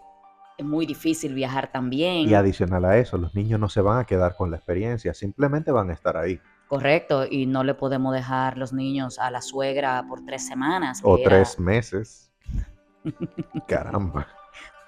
es 0.56 0.64
muy 0.64 0.86
difícil 0.86 1.34
viajar 1.34 1.72
también. 1.72 2.28
Y 2.28 2.34
adicional 2.34 2.84
a 2.84 2.98
eso, 2.98 3.18
los 3.18 3.34
niños 3.34 3.58
no 3.58 3.68
se 3.68 3.80
van 3.80 3.98
a 3.98 4.04
quedar 4.04 4.36
con 4.36 4.52
la 4.52 4.58
experiencia, 4.58 5.12
simplemente 5.12 5.72
van 5.72 5.90
a 5.90 5.92
estar 5.92 6.16
ahí. 6.16 6.40
Correcto, 6.68 7.26
y 7.30 7.46
no 7.46 7.62
le 7.62 7.74
podemos 7.74 8.12
dejar 8.14 8.56
los 8.58 8.72
niños 8.72 9.18
a 9.18 9.30
la 9.30 9.40
suegra 9.42 10.04
por 10.08 10.24
tres 10.24 10.46
semanas. 10.46 11.00
O 11.04 11.16
era- 11.18 11.28
tres 11.30 11.58
meses. 11.60 12.30
Caramba. 13.68 14.26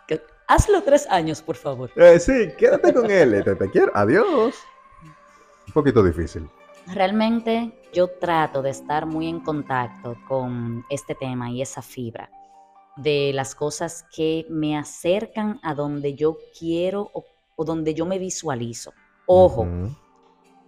que- 0.09 0.23
hazlo 0.49 0.83
tres 0.83 1.06
años, 1.11 1.42
por 1.42 1.56
favor. 1.56 1.90
Eh, 1.97 2.18
sí, 2.18 2.49
quédate 2.59 2.92
con 2.95 3.11
él. 3.11 3.42
Te, 3.45 3.54
te 3.56 3.71
quiero. 3.71 3.92
Adiós. 3.95 4.54
Un 5.68 5.73
poquito 5.73 6.02
difícil. 6.02 6.49
Realmente 6.87 7.73
yo 7.92 8.09
trato 8.09 8.62
de 8.62 8.71
estar 8.71 9.06
muy 9.06 9.28
en 9.28 9.40
contacto 9.40 10.16
con 10.28 10.85
este 10.88 11.14
tema 11.16 11.50
y 11.50 11.61
esa 11.61 11.83
fibra 11.83 12.30
de 12.97 13.33
las 13.35 13.54
cosas 13.54 14.06
que 14.14 14.47
me 14.49 14.78
acercan 14.78 15.59
a 15.62 15.75
donde 15.75 16.14
yo 16.14 16.38
quiero 16.59 17.11
o, 17.12 17.25
o 17.56 17.64
donde 17.64 17.92
yo 17.92 18.06
me 18.06 18.18
visualizo. 18.18 18.92
Ojo. 19.26 19.66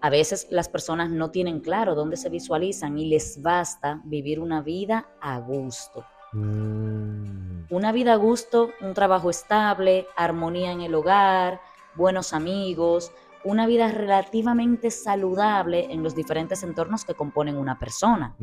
A 0.01 0.11
veces 0.11 0.47
las 0.51 0.69
personas 0.69 1.11
no 1.11 1.31
tienen 1.31 1.61
claro 1.61 1.95
dónde 1.95 2.17
se 2.17 2.29
visualizan 2.29 2.99
y 2.99 3.07
les 3.07 3.43
basta 3.43 4.01
vivir 4.05 4.41
una 4.41 4.63
vida 4.63 5.09
a 5.21 5.39
gusto. 5.41 6.05
Mm, 6.33 7.65
Una 7.71 7.93
vida 7.93 8.13
a 8.15 8.17
gusto, 8.17 8.71
un 8.81 8.95
trabajo 8.95 9.29
estable, 9.31 10.07
armonía 10.17 10.73
en 10.73 10.81
el 10.83 10.95
hogar, 10.95 11.61
buenos 11.95 12.33
amigos, 12.33 13.13
una 13.45 13.67
vida 13.67 13.89
relativamente 13.89 14.91
saludable 14.91 15.93
en 15.93 16.03
los 16.03 16.15
diferentes 16.15 16.63
entornos 16.63 17.05
que 17.05 17.15
componen 17.15 17.57
una 17.57 17.79
persona. 17.79 18.37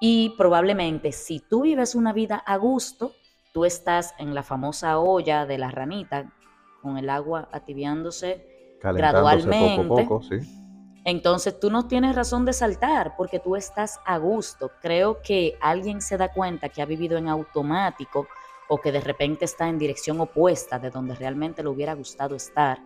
Y 0.00 0.34
probablemente 0.36 1.12
si 1.12 1.40
tú 1.40 1.62
vives 1.62 1.94
una 1.94 2.12
vida 2.12 2.36
a 2.36 2.56
gusto, 2.56 3.12
tú 3.52 3.64
estás 3.64 4.14
en 4.18 4.34
la 4.34 4.42
famosa 4.42 4.98
olla 4.98 5.46
de 5.46 5.58
la 5.58 5.70
ranita, 5.70 6.32
con 6.80 6.98
el 6.98 7.08
agua 7.08 7.48
atibiándose, 7.52 8.51
Calentándose 8.82 9.22
poco 9.22 9.28
a 9.28 9.34
Gradualmente. 9.36 10.02
poco, 10.04 10.22
sí. 10.22 10.36
entonces 11.04 11.58
tú 11.60 11.70
no 11.70 11.86
tienes 11.86 12.14
razón 12.16 12.44
de 12.44 12.52
saltar 12.52 13.14
porque 13.16 13.38
tú 13.38 13.56
estás 13.56 14.00
a 14.04 14.18
gusto. 14.18 14.72
Creo 14.80 15.22
que 15.22 15.56
alguien 15.60 16.00
se 16.00 16.16
da 16.16 16.32
cuenta 16.32 16.68
que 16.68 16.82
ha 16.82 16.86
vivido 16.86 17.16
en 17.16 17.28
automático 17.28 18.26
o 18.68 18.78
que 18.78 18.90
de 18.90 19.00
repente 19.00 19.44
está 19.44 19.68
en 19.68 19.78
dirección 19.78 20.20
opuesta 20.20 20.78
de 20.78 20.90
donde 20.90 21.14
realmente 21.14 21.62
le 21.62 21.68
hubiera 21.68 21.94
gustado 21.94 22.34
estar, 22.36 22.78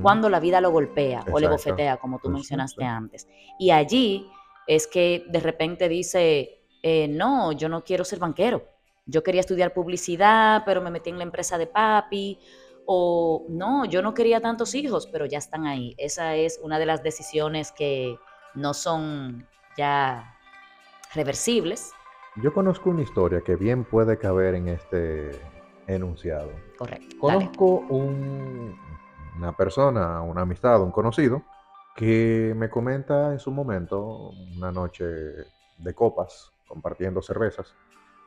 cuando 0.00 0.28
la 0.28 0.38
vida 0.38 0.60
lo 0.60 0.70
golpea 0.70 1.24
o 1.32 1.40
le 1.40 1.48
bofetea, 1.48 1.96
como 1.96 2.18
tú 2.18 2.28
Exacto. 2.28 2.38
mencionaste 2.38 2.84
antes. 2.84 3.28
Y 3.58 3.70
allí 3.70 4.30
es 4.68 4.86
que 4.86 5.24
de 5.28 5.40
repente 5.40 5.88
dice, 5.88 6.62
eh, 6.82 7.08
no, 7.08 7.52
yo 7.52 7.68
no 7.68 7.82
quiero 7.82 8.04
ser 8.04 8.20
banquero. 8.20 8.68
Yo 9.04 9.24
quería 9.24 9.40
estudiar 9.40 9.74
publicidad, 9.74 10.62
pero 10.64 10.80
me 10.80 10.90
metí 10.90 11.10
en 11.10 11.18
la 11.18 11.24
empresa 11.24 11.58
de 11.58 11.66
papi. 11.66 12.38
O 12.86 13.46
no, 13.48 13.84
yo 13.84 14.02
no 14.02 14.14
quería 14.14 14.40
tantos 14.40 14.74
hijos, 14.74 15.06
pero 15.06 15.26
ya 15.26 15.38
están 15.38 15.66
ahí. 15.66 15.94
Esa 15.98 16.34
es 16.36 16.58
una 16.62 16.78
de 16.78 16.86
las 16.86 17.02
decisiones 17.02 17.72
que 17.72 18.18
no 18.54 18.74
son 18.74 19.46
ya 19.76 20.36
reversibles. 21.14 21.92
Yo 22.36 22.52
conozco 22.52 22.90
una 22.90 23.02
historia 23.02 23.42
que 23.42 23.56
bien 23.56 23.84
puede 23.84 24.18
caber 24.18 24.54
en 24.54 24.68
este 24.68 25.30
enunciado. 25.86 26.50
Correcto. 26.78 27.16
Conozco 27.20 27.66
un- 27.88 28.74
una 29.36 29.56
persona, 29.56 30.22
una 30.22 30.42
amistad, 30.42 30.82
un 30.82 30.90
conocido, 30.90 31.42
que 31.94 32.54
me 32.56 32.70
comenta 32.70 33.32
en 33.32 33.38
su 33.38 33.50
momento, 33.50 34.30
una 34.56 34.72
noche 34.72 35.04
de 35.04 35.94
copas, 35.94 36.52
compartiendo 36.66 37.20
cervezas, 37.20 37.74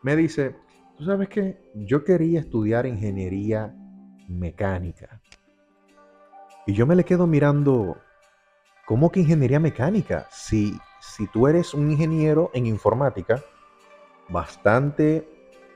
me 0.04 0.16
dice, 0.16 0.56
tú 0.98 1.06
sabes 1.06 1.30
que 1.30 1.72
yo 1.74 2.04
quería 2.04 2.40
estudiar 2.42 2.86
ingeniería 2.86 3.74
mecánica. 4.28 5.22
Y 6.68 6.74
yo 6.74 6.86
me 6.88 6.96
le 6.96 7.04
quedo 7.04 7.28
mirando, 7.28 7.98
¿cómo 8.86 9.12
que 9.12 9.20
ingeniería 9.20 9.60
mecánica? 9.60 10.28
Si, 10.32 10.78
si 11.00 11.28
tú 11.28 11.48
eres 11.48 11.74
un 11.74 11.92
ingeniero 11.92 12.50
en 12.54 12.66
informática, 12.66 13.44
bastante 14.30 15.28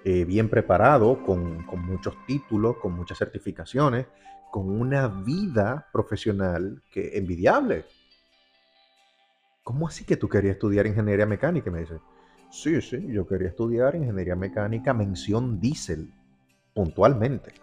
eh, 0.03 0.25
bien 0.25 0.49
preparado, 0.49 1.23
con, 1.23 1.63
con 1.65 1.85
muchos 1.85 2.15
títulos, 2.25 2.77
con 2.77 2.93
muchas 2.93 3.17
certificaciones, 3.17 4.07
con 4.51 4.69
una 4.69 5.07
vida 5.07 5.87
profesional 5.91 6.81
que 6.91 7.17
envidiable. 7.17 7.85
¿Cómo 9.63 9.87
así 9.87 10.05
que 10.05 10.17
tú 10.17 10.27
querías 10.27 10.53
estudiar 10.53 10.87
ingeniería 10.87 11.27
mecánica? 11.27 11.69
Y 11.69 11.73
me 11.73 11.81
dice, 11.81 11.99
sí, 12.49 12.81
sí, 12.81 13.05
yo 13.09 13.27
quería 13.27 13.49
estudiar 13.49 13.95
ingeniería 13.95 14.35
mecánica, 14.35 14.93
mención 14.93 15.59
diésel, 15.59 16.11
puntualmente. 16.73 17.53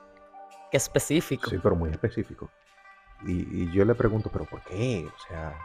Qué 0.70 0.76
específico. 0.76 1.50
Sí, 1.50 1.58
pero 1.62 1.76
muy 1.76 1.90
específico. 1.90 2.50
Y, 3.26 3.62
y 3.62 3.73
yo 3.73 3.85
le 3.85 3.94
pregunto, 3.94 4.30
¿pero 4.32 4.44
por 4.44 4.62
qué? 4.62 5.06
O 5.06 5.28
sea, 5.28 5.56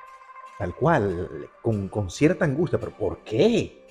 tal 0.57 0.75
cual, 0.75 1.49
con, 1.61 1.87
con 1.89 2.09
cierta 2.09 2.45
angustia, 2.45 2.79
¿pero 2.79 2.91
por 2.91 3.23
qué? 3.23 3.85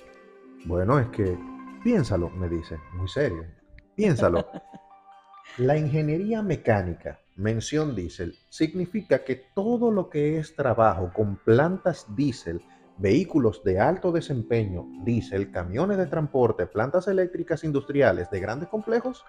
Bueno, 0.65 0.99
es 0.99 1.07
que, 1.09 1.37
piénsalo, 1.83 2.29
me 2.29 2.47
dice, 2.47 2.77
muy 2.93 3.07
serio, 3.07 3.45
piénsalo. 3.95 4.45
La 5.57 5.77
ingeniería 5.77 6.41
mecánica, 6.41 7.19
mención 7.35 7.93
diésel, 7.93 8.37
significa 8.47 9.25
que 9.25 9.35
todo 9.53 9.91
lo 9.91 10.09
que 10.09 10.37
es 10.37 10.55
trabajo 10.55 11.11
con 11.13 11.35
plantas 11.35 12.05
diésel, 12.15 12.61
vehículos 12.97 13.61
de 13.65 13.79
alto 13.79 14.13
desempeño, 14.13 14.85
diésel, 15.03 15.51
camiones 15.51 15.97
de 15.97 16.05
transporte, 16.05 16.67
plantas 16.67 17.09
eléctricas 17.09 17.65
industriales 17.65 18.29
de 18.31 18.39
grandes 18.39 18.69
complejos, 18.69 19.25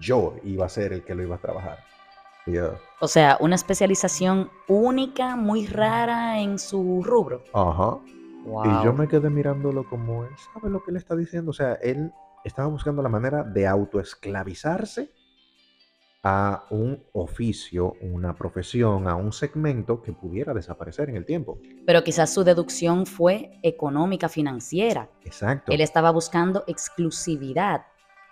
yo 0.00 0.36
iba 0.44 0.66
a 0.66 0.68
ser 0.68 0.92
el 0.92 1.04
que 1.04 1.14
lo 1.14 1.22
iba 1.22 1.36
a 1.36 1.40
trabajar. 1.40 1.78
Y 2.46 2.52
yo, 2.52 2.78
O 3.00 3.08
sea, 3.08 3.36
una 3.40 3.54
especialización 3.54 4.50
única, 4.68 5.36
muy 5.36 5.66
rara 5.66 6.40
en 6.40 6.58
su 6.58 7.02
rubro. 7.04 7.44
ajá. 7.52 7.98
Y 8.46 8.84
yo 8.84 8.94
me 8.94 9.08
quedé 9.08 9.28
mirándolo 9.28 9.86
como 9.90 10.24
él 10.24 10.30
sabe 10.54 10.70
lo 10.70 10.82
que 10.82 10.90
él 10.90 10.96
está 10.96 11.14
diciendo. 11.14 11.50
O 11.50 11.54
sea, 11.54 11.74
él 11.74 12.12
estaba 12.44 12.68
buscando 12.68 13.02
la 13.02 13.10
manera 13.10 13.42
de 13.42 13.66
autoesclavizarse 13.66 15.10
a 16.22 16.64
un 16.70 17.04
oficio, 17.12 17.94
una 18.00 18.34
profesión, 18.34 19.06
a 19.06 19.16
un 19.16 19.32
segmento 19.32 20.02
que 20.02 20.12
pudiera 20.12 20.54
desaparecer 20.54 21.10
en 21.10 21.16
el 21.16 21.26
tiempo. 21.26 21.58
Pero 21.86 22.02
quizás 22.02 22.32
su 22.32 22.42
deducción 22.42 23.06
fue 23.06 23.58
económica, 23.62 24.28
financiera. 24.28 25.08
Exacto. 25.24 25.70
Él 25.70 25.80
estaba 25.80 26.10
buscando 26.10 26.64
exclusividad, 26.66 27.82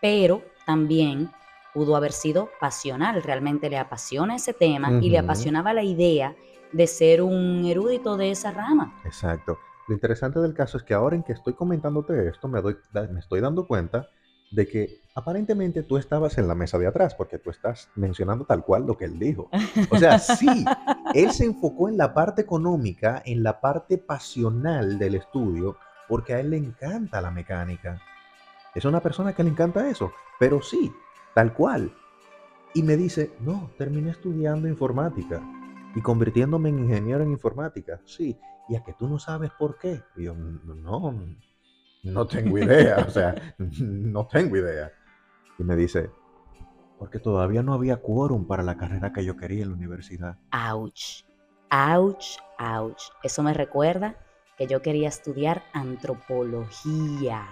pero 0.00 0.42
también 0.64 1.30
pudo 1.76 1.94
haber 1.94 2.12
sido 2.12 2.48
pasional. 2.58 3.22
Realmente 3.22 3.68
le 3.68 3.76
apasiona 3.76 4.34
ese 4.34 4.54
tema 4.54 4.92
y 5.02 5.10
le 5.10 5.18
apasionaba 5.18 5.74
la 5.74 5.82
idea 5.82 6.34
de 6.72 6.86
ser 6.86 7.20
un 7.20 7.66
erudito 7.66 8.16
de 8.16 8.30
esa 8.30 8.50
rama. 8.50 8.98
Exacto. 9.04 9.58
Lo 9.86 9.94
interesante 9.94 10.40
del 10.40 10.54
caso 10.54 10.78
es 10.78 10.82
que 10.82 10.94
ahora 10.94 11.16
en 11.16 11.22
que 11.22 11.34
estoy 11.34 11.52
comentándote 11.52 12.28
esto, 12.28 12.48
me, 12.48 12.62
doy, 12.62 12.78
me 13.12 13.20
estoy 13.20 13.40
dando 13.42 13.66
cuenta 13.66 14.08
de 14.50 14.66
que 14.66 15.02
aparentemente 15.14 15.82
tú 15.82 15.98
estabas 15.98 16.38
en 16.38 16.48
la 16.48 16.54
mesa 16.54 16.78
de 16.78 16.86
atrás, 16.86 17.14
porque 17.14 17.38
tú 17.38 17.50
estás 17.50 17.90
mencionando 17.94 18.46
tal 18.46 18.64
cual 18.64 18.86
lo 18.86 18.96
que 18.96 19.04
él 19.04 19.18
dijo. 19.18 19.50
O 19.90 19.98
sea, 19.98 20.18
sí, 20.18 20.64
él 21.12 21.30
se 21.30 21.44
enfocó 21.44 21.90
en 21.90 21.98
la 21.98 22.14
parte 22.14 22.40
económica, 22.40 23.22
en 23.26 23.42
la 23.42 23.60
parte 23.60 23.98
pasional 23.98 24.98
del 24.98 25.16
estudio, 25.16 25.76
porque 26.08 26.32
a 26.32 26.40
él 26.40 26.50
le 26.50 26.56
encanta 26.56 27.20
la 27.20 27.30
mecánica. 27.30 28.00
Es 28.74 28.86
una 28.86 29.00
persona 29.00 29.34
que 29.34 29.44
le 29.44 29.50
encanta 29.50 29.88
eso, 29.90 30.12
pero 30.38 30.62
sí, 30.62 30.90
tal 31.36 31.52
cual. 31.52 31.92
Y 32.72 32.82
me 32.82 32.96
dice, 32.96 33.30
no, 33.40 33.70
terminé 33.76 34.10
estudiando 34.10 34.68
informática 34.68 35.42
y 35.94 36.00
convirtiéndome 36.00 36.70
en 36.70 36.78
ingeniero 36.78 37.22
en 37.22 37.30
informática. 37.30 38.00
Sí, 38.06 38.38
y 38.70 38.74
a 38.74 38.82
que 38.82 38.94
tú 38.94 39.06
no 39.06 39.18
sabes 39.18 39.50
por 39.58 39.78
qué. 39.78 40.00
Y 40.16 40.24
yo, 40.24 40.34
no, 40.34 41.14
no 42.02 42.26
tengo 42.26 42.58
idea, 42.58 43.04
o 43.06 43.10
sea, 43.10 43.34
no 43.58 44.26
tengo 44.26 44.56
idea. 44.56 44.90
Y 45.58 45.64
me 45.64 45.76
dice, 45.76 46.10
porque 46.98 47.18
todavía 47.18 47.62
no 47.62 47.74
había 47.74 47.98
quórum 47.98 48.46
para 48.46 48.62
la 48.62 48.78
carrera 48.78 49.12
que 49.12 49.22
yo 49.22 49.36
quería 49.36 49.62
en 49.62 49.70
la 49.70 49.76
universidad. 49.76 50.38
Ouch, 50.52 51.22
ouch, 51.70 52.38
ouch. 52.58 53.02
Eso 53.22 53.42
me 53.42 53.52
recuerda 53.52 54.16
que 54.56 54.66
yo 54.66 54.80
quería 54.80 55.08
estudiar 55.08 55.64
antropología. 55.74 57.46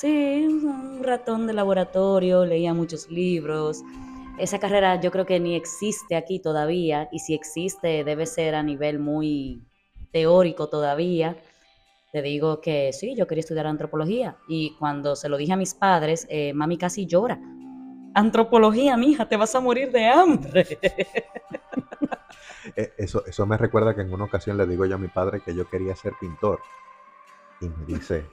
Sí, 0.00 0.46
un 0.46 1.02
ratón 1.02 1.48
de 1.48 1.52
laboratorio, 1.52 2.44
leía 2.44 2.72
muchos 2.72 3.10
libros. 3.10 3.82
Esa 4.38 4.60
carrera 4.60 5.00
yo 5.00 5.10
creo 5.10 5.26
que 5.26 5.40
ni 5.40 5.56
existe 5.56 6.14
aquí 6.14 6.38
todavía 6.38 7.08
y 7.10 7.18
si 7.18 7.34
existe 7.34 8.04
debe 8.04 8.24
ser 8.26 8.54
a 8.54 8.62
nivel 8.62 9.00
muy 9.00 9.60
teórico 10.12 10.68
todavía. 10.68 11.36
te 12.12 12.22
digo 12.22 12.60
que 12.60 12.92
sí, 12.92 13.16
yo 13.16 13.26
quería 13.26 13.40
estudiar 13.40 13.66
antropología. 13.66 14.36
Y 14.48 14.76
cuando 14.78 15.16
se 15.16 15.28
lo 15.28 15.36
dije 15.36 15.54
a 15.54 15.56
mis 15.56 15.74
padres, 15.74 16.28
eh, 16.30 16.52
mami 16.54 16.78
casi 16.78 17.06
llora. 17.06 17.40
Antropología, 18.14 18.96
mija, 18.96 19.28
te 19.28 19.36
vas 19.36 19.52
a 19.56 19.60
morir 19.60 19.90
de 19.90 20.06
hambre. 20.06 20.78
Eh, 22.76 22.92
Eso, 22.98 23.24
eso 23.26 23.46
me 23.46 23.56
recuerda 23.56 23.94
que 23.94 24.02
en 24.02 24.12
una 24.12 24.24
ocasión 24.24 24.58
le 24.58 24.66
digo 24.66 24.84
yo 24.84 24.96
a 24.96 24.98
mi 24.98 25.08
padre 25.08 25.40
que 25.40 25.54
yo 25.54 25.68
quería 25.68 25.96
ser 25.96 26.12
pintor. 26.20 26.60
Y 27.60 27.68
me 27.68 27.84
dice, 27.86 28.26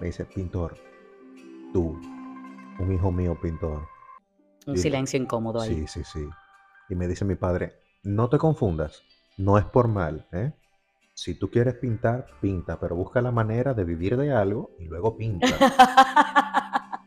me 0.00 0.06
dice, 0.06 0.24
pintor, 0.26 0.76
tú, 1.72 1.98
un 2.78 2.92
hijo 2.92 3.10
mío 3.10 3.38
pintor. 3.40 3.86
Un 4.66 4.76
silencio 4.76 5.18
incómodo 5.18 5.60
ahí. 5.62 5.74
Sí, 5.74 5.86
sí, 5.86 6.04
sí. 6.04 6.28
Y 6.90 6.94
me 6.94 7.06
dice 7.06 7.24
mi 7.24 7.36
padre, 7.36 7.80
no 8.02 8.28
te 8.28 8.38
confundas, 8.38 9.02
no 9.38 9.56
es 9.58 9.64
por 9.64 9.88
mal, 9.88 10.26
¿eh? 10.32 10.52
Si 11.14 11.34
tú 11.34 11.50
quieres 11.50 11.74
pintar, 11.74 12.26
pinta, 12.40 12.78
pero 12.78 12.94
busca 12.94 13.20
la 13.20 13.32
manera 13.32 13.74
de 13.74 13.84
vivir 13.84 14.16
de 14.16 14.32
algo 14.32 14.70
y 14.78 14.84
luego 14.84 15.16
pinta. 15.16 15.46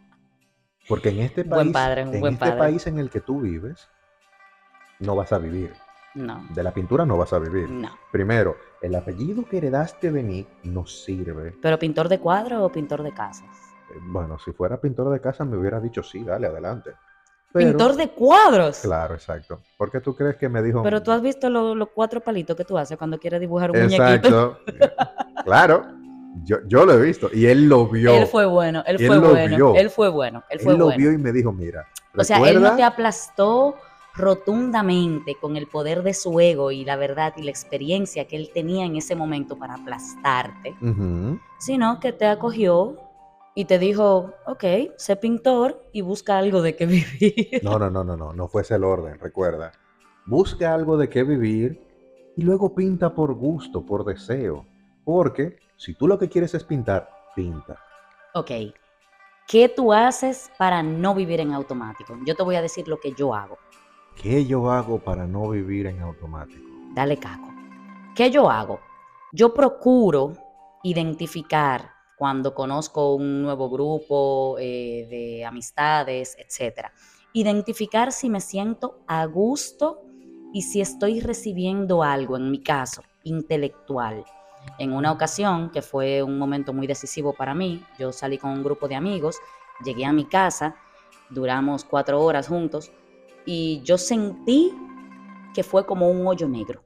Porque 0.89 1.09
en 1.09 1.19
este 1.19 1.45
país, 1.45 1.55
Buen 1.55 1.71
padre, 1.71 2.03
un 2.03 2.15
en 2.15 2.19
buen 2.19 2.33
este 2.33 2.45
padre. 2.45 2.59
país 2.59 2.87
en 2.87 2.99
el 2.99 3.09
que 3.09 3.21
tú 3.21 3.39
vives, 3.39 3.87
no 4.99 5.15
vas 5.15 5.31
a 5.31 5.37
vivir. 5.37 5.71
No, 6.15 6.45
De 6.53 6.63
la 6.63 6.73
pintura 6.73 7.05
no 7.05 7.17
vas 7.17 7.33
a 7.33 7.39
vivir. 7.39 7.69
no. 7.69 7.89
Primero, 8.11 8.57
el 8.81 8.95
apellido 8.95 9.45
que 9.45 9.57
heredaste 9.57 10.11
de 10.11 10.23
mí 10.23 10.45
no 10.63 10.85
sirve. 10.85 11.55
¿Pero 11.61 11.79
pintor 11.79 12.09
de 12.09 12.19
cuadro 12.19 12.63
o 12.65 12.71
pintor 12.71 13.03
de 13.03 13.13
casas? 13.13 13.47
Eh, 13.93 13.97
Bueno, 14.07 14.37
si 14.39 14.51
fuera 14.51 14.79
pintor 14.79 15.09
de 15.11 15.21
casa 15.21 15.45
me 15.45 15.57
hubiera 15.57 15.79
dicho 15.79 16.03
sí, 16.03 16.23
dale, 16.23 16.47
adelante. 16.47 16.91
Pero- 17.53 17.69
¡Pintor 17.69 17.95
de 17.95 18.09
cuadros! 18.09 18.79
Claro, 18.79 19.13
exacto. 19.13 19.61
¿Por 19.77 19.91
qué 19.91 19.99
tú 19.99 20.15
crees 20.15 20.37
que 20.37 20.47
me 20.49 20.61
dijo? 20.61 20.81
Pero 20.83 21.03
tú 21.03 21.11
has 21.11 21.21
visto 21.21 21.49
lo- 21.49 21.75
los 21.75 21.89
cuatro 21.93 22.21
palitos 22.21 22.55
que 22.55 22.63
tú 22.65 22.77
haces 22.77 22.97
cuando 22.97 23.17
quieres 23.19 23.39
dibujar 23.41 23.71
un 23.71 23.77
muñequito. 23.81 24.05
Exacto. 24.13 24.59
claro, 25.45 25.83
yo, 26.45 26.57
yo 26.67 26.85
lo 26.85 26.93
he 26.93 27.01
visto 27.01 27.29
y 27.33 27.45
él 27.47 27.67
lo 27.67 27.87
vio. 27.87 28.13
Él 28.13 28.25
fue 28.27 28.45
bueno, 28.45 28.83
él 28.87 28.95
Él 28.99 29.07
fue 29.07 29.19
bueno, 29.19 29.55
vio. 29.55 29.75
él 29.75 29.89
fue 29.89 30.07
bueno, 30.09 30.43
él 30.49 30.59
fue 30.61 30.71
Él 30.73 30.79
lo 30.79 30.85
bueno. 30.85 30.97
vio 30.97 31.11
y 31.11 31.17
me 31.17 31.31
dijo, 31.33 31.51
mira, 31.51 31.85
O 32.17 32.23
sea, 32.23 32.37
él 32.49 32.61
no 32.61 32.73
te 32.77 32.83
aplastó 32.83 33.75
rotundamente 34.13 35.35
con 35.39 35.55
el 35.55 35.67
poder 35.67 36.03
de 36.03 36.13
su 36.13 36.39
ego 36.39 36.71
y 36.71 36.83
la 36.83 36.95
verdad 36.95 37.33
y 37.37 37.43
la 37.43 37.51
experiencia 37.51 38.27
que 38.27 38.35
él 38.35 38.51
tenía 38.53 38.85
en 38.85 38.95
ese 38.95 39.15
momento 39.15 39.57
para 39.57 39.75
aplastarte, 39.75 40.75
sino 41.59 41.99
que 41.99 42.11
te 42.11 42.25
acogió 42.25 42.97
y 43.55 43.65
te 43.65 43.79
dijo, 43.79 44.33
ok, 44.45 44.63
sé 44.97 45.15
pintor 45.15 45.83
y 45.91 46.01
busca 46.01 46.37
algo 46.37 46.61
de 46.61 46.75
qué 46.75 46.85
vivir. 46.87 47.61
No, 47.63 47.77
no, 47.79 47.89
no, 47.89 48.03
no, 48.03 48.17
no, 48.17 48.33
no 48.33 48.47
fue 48.47 48.61
ese 48.61 48.75
el 48.75 48.83
orden, 48.83 49.19
recuerda. 49.19 49.71
Busca 50.25 50.73
algo 50.73 50.97
de 50.97 51.09
qué 51.09 51.23
vivir 51.23 51.81
y 52.35 52.43
luego 52.43 52.73
pinta 52.73 53.13
por 53.13 53.33
gusto, 53.33 53.85
por 53.85 54.05
deseo. 54.05 54.65
Porque 55.03 55.57
si 55.77 55.95
tú 55.95 56.07
lo 56.07 56.19
que 56.19 56.29
quieres 56.29 56.53
es 56.53 56.63
pintar, 56.63 57.09
pinta. 57.35 57.77
Ok, 58.33 58.51
¿qué 59.47 59.67
tú 59.67 59.91
haces 59.91 60.51
para 60.57 60.83
no 60.83 61.13
vivir 61.15 61.39
en 61.41 61.53
automático? 61.53 62.17
Yo 62.25 62.35
te 62.35 62.43
voy 62.43 62.55
a 62.55 62.61
decir 62.61 62.87
lo 62.87 62.99
que 62.99 63.13
yo 63.13 63.33
hago. 63.33 63.57
¿Qué 64.15 64.45
yo 64.45 64.69
hago 64.69 64.99
para 64.99 65.25
no 65.25 65.49
vivir 65.49 65.87
en 65.87 65.99
automático? 66.01 66.63
Dale 66.93 67.17
caco. 67.17 67.51
¿Qué 68.15 68.29
yo 68.29 68.49
hago? 68.49 68.79
Yo 69.31 69.53
procuro 69.53 70.33
identificar 70.83 71.91
cuando 72.17 72.53
conozco 72.53 73.15
un 73.15 73.41
nuevo 73.41 73.69
grupo 73.69 74.57
eh, 74.59 75.07
de 75.09 75.45
amistades, 75.45 76.37
etc. 76.37 76.87
Identificar 77.33 78.11
si 78.11 78.29
me 78.29 78.41
siento 78.41 78.99
a 79.07 79.25
gusto 79.25 80.01
y 80.53 80.63
si 80.63 80.81
estoy 80.81 81.21
recibiendo 81.21 82.03
algo, 82.03 82.37
en 82.37 82.51
mi 82.51 82.61
caso, 82.61 83.01
intelectual. 83.23 84.23
En 84.77 84.93
una 84.93 85.11
ocasión, 85.11 85.71
que 85.71 85.81
fue 85.81 86.21
un 86.21 86.37
momento 86.37 86.73
muy 86.73 86.85
decisivo 86.85 87.33
para 87.33 87.55
mí, 87.55 87.83
yo 87.97 88.11
salí 88.11 88.37
con 88.37 88.51
un 88.51 88.63
grupo 88.63 88.87
de 88.87 88.95
amigos, 88.95 89.37
llegué 89.83 90.05
a 90.05 90.13
mi 90.13 90.25
casa, 90.25 90.75
duramos 91.29 91.85
cuatro 91.85 92.21
horas 92.21 92.47
juntos 92.47 92.91
y 93.45 93.81
yo 93.83 93.97
sentí 93.97 94.73
que 95.53 95.63
fue 95.63 95.85
como 95.85 96.09
un 96.09 96.25
hoyo 96.27 96.47
negro. 96.47 96.83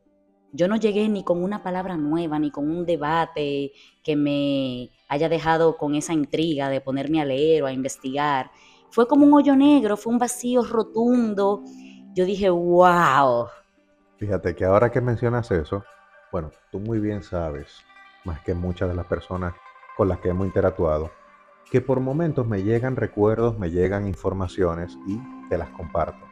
Yo 0.51 0.67
no 0.67 0.77
llegué 0.77 1.09
ni 1.09 1.23
con 1.23 1.43
una 1.43 1.63
palabra 1.63 1.97
nueva, 1.97 2.39
ni 2.39 2.49
con 2.49 2.69
un 2.69 2.85
debate 2.85 3.73
que 4.01 4.15
me 4.15 4.89
haya 5.09 5.27
dejado 5.27 5.77
con 5.77 5.95
esa 5.95 6.13
intriga 6.13 6.69
de 6.69 6.79
ponerme 6.79 7.21
a 7.21 7.25
leer 7.25 7.63
o 7.63 7.67
a 7.67 7.73
investigar. 7.73 8.51
Fue 8.89 9.07
como 9.07 9.25
un 9.25 9.33
hoyo 9.33 9.55
negro, 9.55 9.97
fue 9.97 10.13
un 10.13 10.19
vacío 10.19 10.63
rotundo. 10.63 11.63
Yo 12.13 12.23
dije, 12.23 12.49
wow. 12.49 13.47
Fíjate 14.17 14.55
que 14.55 14.63
ahora 14.63 14.89
que 14.91 15.01
mencionas 15.01 15.51
eso, 15.51 15.83
bueno, 16.31 16.51
tú 16.71 16.79
muy 16.79 16.99
bien 16.99 17.21
sabes, 17.21 17.83
más 18.23 18.39
que 18.41 18.53
muchas 18.53 18.87
de 18.87 18.95
las 18.95 19.05
personas 19.07 19.53
con 19.97 20.07
las 20.07 20.19
que 20.19 20.29
hemos 20.29 20.47
interactuado, 20.47 21.11
que 21.69 21.81
por 21.81 21.99
momentos 21.99 22.47
me 22.47 22.63
llegan 22.63 22.95
recuerdos, 22.95 23.57
me 23.59 23.71
llegan 23.71 24.07
informaciones 24.07 24.97
y 25.05 25.19
te 25.49 25.57
las 25.57 25.69
comparto. 25.71 26.24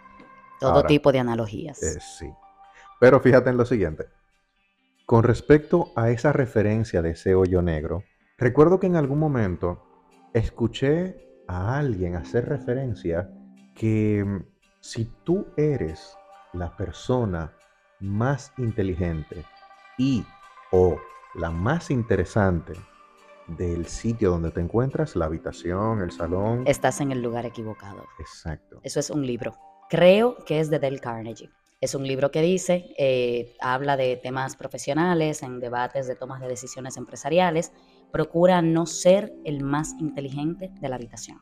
Todo 0.64 0.76
Ahora, 0.76 0.88
tipo 0.88 1.12
de 1.12 1.20
analogías. 1.20 1.84
Eh, 1.84 2.00
sí. 2.00 2.32
Pero 3.02 3.20
fíjate 3.20 3.50
en 3.50 3.58
lo 3.58 3.66
siguiente. 3.66 4.06
Con 5.06 5.24
respecto 5.24 5.92
a 5.98 6.10
esa 6.10 6.32
referencia 6.32 7.02
de 7.02 7.12
ese 7.12 7.36
hoyo 7.36 7.62
negro, 7.62 8.06
recuerdo 8.38 8.80
que 8.80 8.88
en 8.88 8.96
algún 8.96 9.20
momento 9.20 9.84
escuché 10.34 11.44
a 11.50 11.78
alguien 11.78 12.16
hacer 12.16 12.48
referencia 12.48 13.30
que 13.76 14.24
mm, 14.26 14.46
si 14.80 15.06
tú 15.26 15.48
eres 15.58 16.18
la 16.54 16.78
persona 16.78 17.52
más 18.00 18.54
inteligente 18.58 19.44
y 19.98 20.26
o 20.72 20.98
la 21.36 21.52
más 21.52 21.92
interesante 21.92 22.74
del 23.48 23.86
sitio 23.88 24.32
donde 24.32 24.52
te 24.52 24.62
encuentras, 24.62 25.18
la 25.18 25.26
habitación, 25.26 26.02
el 26.02 26.12
salón. 26.12 26.64
Estás 26.66 27.02
en 27.02 27.12
el 27.12 27.22
lugar 27.22 27.46
equivocado. 27.46 28.06
Exacto. 28.18 28.80
Eso 28.82 29.02
es 29.02 29.10
un 29.10 29.28
libro. 29.28 29.58
Creo 29.94 30.38
que 30.44 30.60
es 30.60 30.72
de 30.72 30.80
Dale 30.80 30.98
Carnegie. 30.98 31.52
Es 31.80 31.94
un 31.94 32.02
libro 32.08 32.32
que 32.32 32.42
dice, 32.42 32.96
eh, 32.98 33.56
habla 33.62 33.96
de 33.96 34.18
temas 34.18 34.56
profesionales, 34.56 35.44
en 35.44 35.60
debates 35.60 36.08
de 36.08 36.16
tomas 36.16 36.42
de 36.42 36.48
decisiones 36.48 36.98
empresariales. 36.98 37.72
Procura 38.12 38.64
no 38.64 38.88
ser 38.88 39.32
el 39.46 39.64
más 39.64 39.94
inteligente 40.00 40.72
de 40.82 40.90
la 40.90 40.96
habitación. 40.96 41.40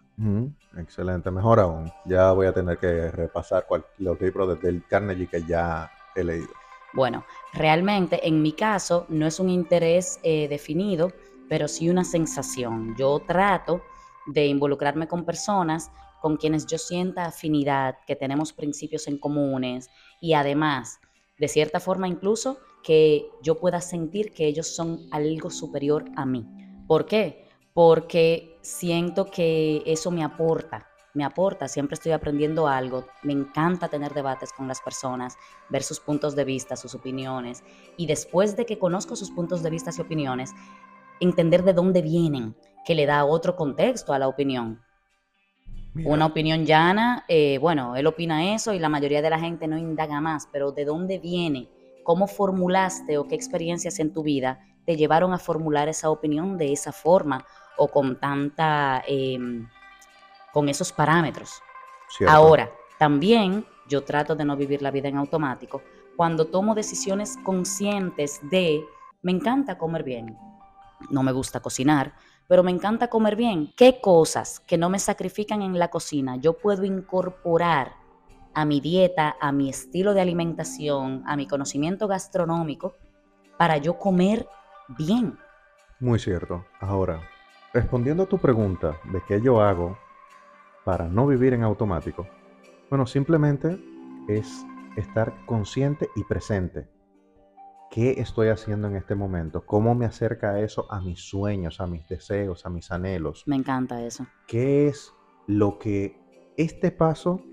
Excelente, 0.78 1.32
mejor 1.32 1.62
aún. 1.62 1.94
Ya 2.04 2.34
voy 2.34 2.46
a 2.48 2.54
tener 2.54 2.78
que 2.78 3.10
repasar 3.12 3.66
cual- 3.66 3.86
los 4.00 4.20
libros 4.20 4.50
de 4.50 4.56
Dale 4.62 4.84
Carnegie 4.86 5.28
que 5.28 5.44
ya 5.44 5.90
he 6.14 6.22
leído. 6.22 6.52
Bueno, 6.92 7.24
realmente 7.54 8.28
en 8.28 8.42
mi 8.42 8.52
caso 8.52 9.06
no 9.08 9.28
es 9.28 9.40
un 9.40 9.50
interés 9.50 10.20
eh, 10.24 10.50
definido, 10.50 11.14
pero 11.48 11.70
sí 11.70 11.90
una 11.90 12.04
sensación. 12.04 12.98
Yo 12.98 13.22
trato 13.26 13.82
de 14.28 14.48
involucrarme 14.48 15.08
con 15.08 15.24
personas 15.24 15.90
con 16.22 16.38
quienes 16.38 16.66
yo 16.68 16.78
sienta 16.78 17.26
afinidad, 17.26 17.96
que 18.06 18.16
tenemos 18.16 18.54
principios 18.54 19.08
en 19.08 19.18
comunes 19.18 19.90
y 20.22 20.34
además, 20.34 21.00
de 21.38 21.48
cierta 21.48 21.80
forma 21.80 22.08
incluso, 22.08 22.60
que 22.84 23.26
yo 23.42 23.60
pueda 23.60 23.82
sentir 23.82 24.32
que 24.32 24.46
ellos 24.46 24.68
son 24.68 25.08
algo 25.12 25.50
superior 25.50 26.06
a 26.16 26.26
mí. 26.26 26.48
¿Por 26.88 27.06
qué? 27.06 27.50
Porque 27.74 28.58
siento 28.62 29.26
que 29.26 29.82
eso 29.86 30.12
me 30.12 30.24
aporta, 30.24 30.88
me 31.14 31.24
aporta, 31.24 31.68
siempre 31.68 31.96
estoy 31.96 32.12
aprendiendo 32.12 32.68
algo, 32.68 33.08
me 33.24 33.34
encanta 33.34 33.90
tener 33.90 34.14
debates 34.14 34.54
con 34.54 34.68
las 34.68 34.82
personas, 34.82 35.36
ver 35.70 35.84
sus 35.84 36.00
puntos 36.00 36.36
de 36.36 36.46
vista, 36.46 36.76
sus 36.76 36.96
opiniones, 36.96 37.64
y 37.98 38.06
después 38.06 38.56
de 38.56 38.66
que 38.66 38.80
conozco 38.80 39.16
sus 39.16 39.32
puntos 39.32 39.64
de 39.64 39.70
vista 39.70 39.92
y 39.96 40.02
opiniones, 40.02 40.52
entender 41.20 41.64
de 41.64 41.74
dónde 41.74 42.02
vienen, 42.02 42.56
que 42.86 42.96
le 42.96 43.06
da 43.06 43.26
otro 43.26 43.56
contexto 43.56 44.14
a 44.14 44.20
la 44.20 44.28
opinión. 44.28 44.82
Mira, 45.94 46.10
Una 46.10 46.26
opinión 46.26 46.66
llana, 46.66 47.26
eh, 47.28 47.58
bueno, 47.60 47.96
él 47.96 48.08
opina 48.08 48.54
eso 48.54 48.74
y 48.74 48.80
la 48.80 48.90
mayoría 48.90 49.22
de 49.22 49.30
la 49.30 49.40
gente 49.40 49.68
no 49.68 49.78
indaga 49.78 50.22
más, 50.22 50.48
pero 50.52 50.72
¿de 50.72 50.86
dónde 50.86 51.20
viene? 51.20 51.70
¿Cómo 52.04 52.28
formulaste 52.28 53.18
o 53.18 53.28
qué 53.28 53.36
experiencias 53.36 54.00
en 54.00 54.14
tu 54.14 54.24
vida 54.24 54.60
te 54.86 54.96
llevaron 54.96 55.34
a 55.34 55.38
formular 55.38 55.90
esa 55.90 56.10
opinión 56.10 56.58
de 56.58 56.72
esa 56.72 56.92
forma 56.92 57.46
o 57.78 57.88
con 57.88 58.20
tanta, 58.20 59.04
em, 59.08 59.68
con 60.54 60.70
esos 60.70 60.92
parámetros? 60.92 61.62
cierto. 62.10 62.34
Ahora, 62.34 62.72
también 62.98 63.66
yo 63.88 64.04
trato 64.04 64.36
de 64.36 64.46
no 64.46 64.56
vivir 64.56 64.82
la 64.82 64.92
vida 64.92 65.10
en 65.10 65.18
automático 65.18 65.82
cuando 66.16 66.46
tomo 66.46 66.76
decisiones 66.76 67.38
conscientes 67.44 68.40
de, 68.50 68.86
me 69.22 69.32
encanta 69.32 69.78
comer 69.78 70.04
bien, 70.04 70.38
no 71.10 71.24
me 71.24 71.32
gusta 71.32 71.60
cocinar, 71.62 72.14
pero 72.52 72.64
me 72.64 72.72
encanta 72.72 73.08
comer 73.08 73.38
bien. 73.38 73.72
¿Qué 73.78 74.02
cosas 74.02 74.60
que 74.60 74.78
no 74.78 74.90
me 74.90 75.00
sacrifican 75.00 75.62
en 75.62 75.80
la 75.80 75.88
cocina 75.88 76.36
yo 76.36 76.58
puedo 76.58 76.84
incorporar 76.84 77.94
a 78.54 78.66
mi 78.66 78.82
dieta, 78.82 79.38
a 79.40 79.54
mi 79.54 79.70
estilo 79.70 80.14
de 80.14 80.20
alimentación, 80.20 81.24
a 81.26 81.38
mi 81.38 81.48
conocimiento 81.48 82.10
gastronómico 82.10 82.98
para 83.58 83.78
yo 83.78 83.98
comer 83.98 84.50
bien? 84.90 85.40
Muy 86.02 86.20
cierto. 86.20 86.66
Ahora, 86.82 87.22
respondiendo 87.74 88.24
a 88.24 88.26
tu 88.26 88.38
pregunta 88.38 88.98
de 89.06 89.22
qué 89.26 89.40
yo 89.40 89.62
hago 89.62 89.98
para 90.84 91.08
no 91.08 91.28
vivir 91.28 91.54
en 91.54 91.64
automático, 91.64 92.28
bueno, 92.90 93.08
simplemente 93.08 93.80
es 94.28 94.66
estar 94.98 95.34
consciente 95.46 96.10
y 96.18 96.26
presente. 96.26 96.86
¿Qué 97.92 98.22
estoy 98.22 98.48
haciendo 98.48 98.88
en 98.88 98.96
este 98.96 99.16
momento? 99.16 99.66
¿Cómo 99.66 99.94
me 99.96 100.06
acerca 100.06 100.62
eso 100.62 100.90
a 100.90 101.02
mis 101.02 101.20
sueños, 101.28 101.82
a 101.82 101.88
mis 101.88 102.08
deseos, 102.08 102.66
a 102.66 102.70
mis 102.70 102.90
anhelos? 102.90 103.44
Me 103.46 103.58
encanta 103.58 104.02
eso. 104.02 104.26
¿Qué 104.48 104.88
es 104.88 105.14
lo 105.46 105.78
que 105.78 106.18
este 106.56 106.92
paso 106.92 107.44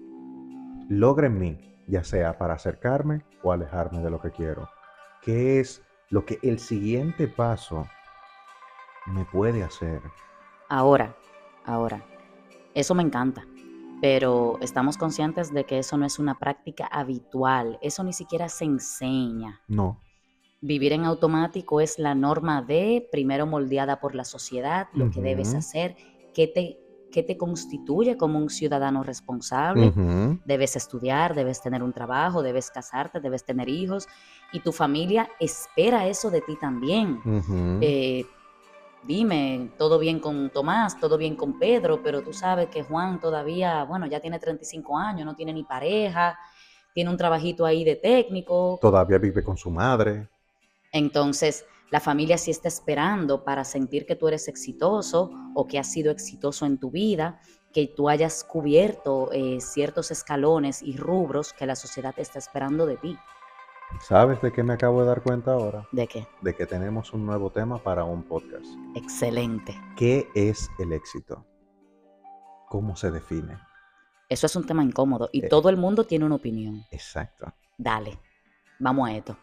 logra 0.88 1.26
en 1.26 1.40
mí, 1.40 1.82
ya 1.88 2.04
sea 2.04 2.38
para 2.38 2.54
acercarme 2.54 3.24
o 3.42 3.50
alejarme 3.50 4.00
de 4.00 4.10
lo 4.10 4.20
que 4.20 4.30
quiero? 4.30 4.68
¿Qué 5.22 5.58
es 5.58 5.82
lo 6.08 6.24
que 6.24 6.38
el 6.44 6.60
siguiente 6.60 7.26
paso 7.26 7.88
me 9.06 9.24
puede 9.24 9.64
hacer? 9.64 10.00
Ahora, 10.68 11.16
ahora, 11.64 12.00
eso 12.74 12.94
me 12.94 13.02
encanta, 13.02 13.44
pero 14.00 14.56
estamos 14.60 14.98
conscientes 14.98 15.52
de 15.52 15.64
que 15.64 15.80
eso 15.80 15.96
no 15.96 16.06
es 16.06 16.20
una 16.20 16.38
práctica 16.38 16.86
habitual, 16.86 17.80
eso 17.82 18.04
ni 18.04 18.12
siquiera 18.12 18.48
se 18.48 18.66
enseña. 18.66 19.62
No. 19.66 20.00
Vivir 20.60 20.92
en 20.92 21.04
automático 21.04 21.80
es 21.80 21.98
la 21.98 22.14
norma 22.14 22.62
de, 22.62 23.08
primero 23.12 23.46
moldeada 23.46 24.00
por 24.00 24.14
la 24.16 24.24
sociedad, 24.24 24.88
lo 24.92 25.10
que 25.10 25.20
debes 25.20 25.54
hacer, 25.54 25.94
qué 26.34 26.48
te, 26.48 26.78
qué 27.12 27.22
te 27.22 27.36
constituye 27.36 28.16
como 28.16 28.38
un 28.38 28.50
ciudadano 28.50 29.04
responsable. 29.04 29.92
Debes 30.44 30.74
estudiar, 30.74 31.36
debes 31.36 31.62
tener 31.62 31.82
un 31.82 31.92
trabajo, 31.92 32.42
debes 32.42 32.70
casarte, 32.70 33.20
debes 33.20 33.44
tener 33.44 33.68
hijos 33.68 34.08
y 34.52 34.60
tu 34.60 34.72
familia 34.72 35.28
espera 35.38 36.08
eso 36.08 36.30
de 36.30 36.40
ti 36.40 36.56
también. 36.60 37.20
Eh, 37.80 38.24
dime, 39.04 39.70
todo 39.78 39.98
bien 40.00 40.18
con 40.18 40.50
Tomás, 40.50 40.98
todo 40.98 41.16
bien 41.18 41.36
con 41.36 41.58
Pedro, 41.58 42.02
pero 42.02 42.22
tú 42.22 42.32
sabes 42.32 42.68
que 42.68 42.82
Juan 42.82 43.20
todavía, 43.20 43.84
bueno, 43.84 44.06
ya 44.06 44.18
tiene 44.18 44.40
35 44.40 44.98
años, 44.98 45.24
no 45.24 45.36
tiene 45.36 45.52
ni 45.52 45.62
pareja, 45.62 46.36
tiene 46.92 47.10
un 47.10 47.16
trabajito 47.16 47.64
ahí 47.64 47.84
de 47.84 47.94
técnico. 47.94 48.78
Todavía 48.80 49.18
vive 49.18 49.44
con 49.44 49.56
su 49.56 49.70
madre. 49.70 50.28
Entonces, 50.92 51.64
la 51.90 52.00
familia 52.00 52.38
sí 52.38 52.50
está 52.50 52.68
esperando 52.68 53.44
para 53.44 53.64
sentir 53.64 54.04
que 54.06 54.16
tú 54.16 54.28
eres 54.28 54.48
exitoso 54.48 55.30
o 55.54 55.66
que 55.66 55.78
has 55.78 55.90
sido 55.90 56.10
exitoso 56.12 56.66
en 56.66 56.78
tu 56.78 56.90
vida, 56.90 57.40
que 57.72 57.86
tú 57.86 58.08
hayas 58.08 58.44
cubierto 58.44 59.30
eh, 59.32 59.60
ciertos 59.60 60.10
escalones 60.10 60.82
y 60.82 60.96
rubros 60.96 61.52
que 61.52 61.66
la 61.66 61.76
sociedad 61.76 62.14
está 62.18 62.38
esperando 62.38 62.86
de 62.86 62.96
ti. 62.96 63.18
¿Sabes 64.02 64.40
de 64.42 64.52
qué 64.52 64.62
me 64.62 64.74
acabo 64.74 65.00
de 65.00 65.06
dar 65.06 65.22
cuenta 65.22 65.52
ahora? 65.52 65.88
¿De 65.92 66.06
qué? 66.06 66.26
De 66.42 66.54
que 66.54 66.66
tenemos 66.66 67.14
un 67.14 67.24
nuevo 67.24 67.50
tema 67.50 67.82
para 67.82 68.04
un 68.04 68.22
podcast. 68.22 68.66
Excelente. 68.94 69.74
¿Qué 69.96 70.28
es 70.34 70.68
el 70.78 70.92
éxito? 70.92 71.46
¿Cómo 72.68 72.96
se 72.96 73.10
define? 73.10 73.58
Eso 74.28 74.44
es 74.44 74.54
un 74.56 74.66
tema 74.66 74.84
incómodo 74.84 75.30
y 75.32 75.46
Eh. 75.46 75.48
todo 75.48 75.70
el 75.70 75.78
mundo 75.78 76.04
tiene 76.04 76.26
una 76.26 76.34
opinión. 76.34 76.84
Exacto. 76.90 77.50
Dale, 77.78 78.18
vamos 78.78 79.08
a 79.08 79.14
esto. 79.14 79.38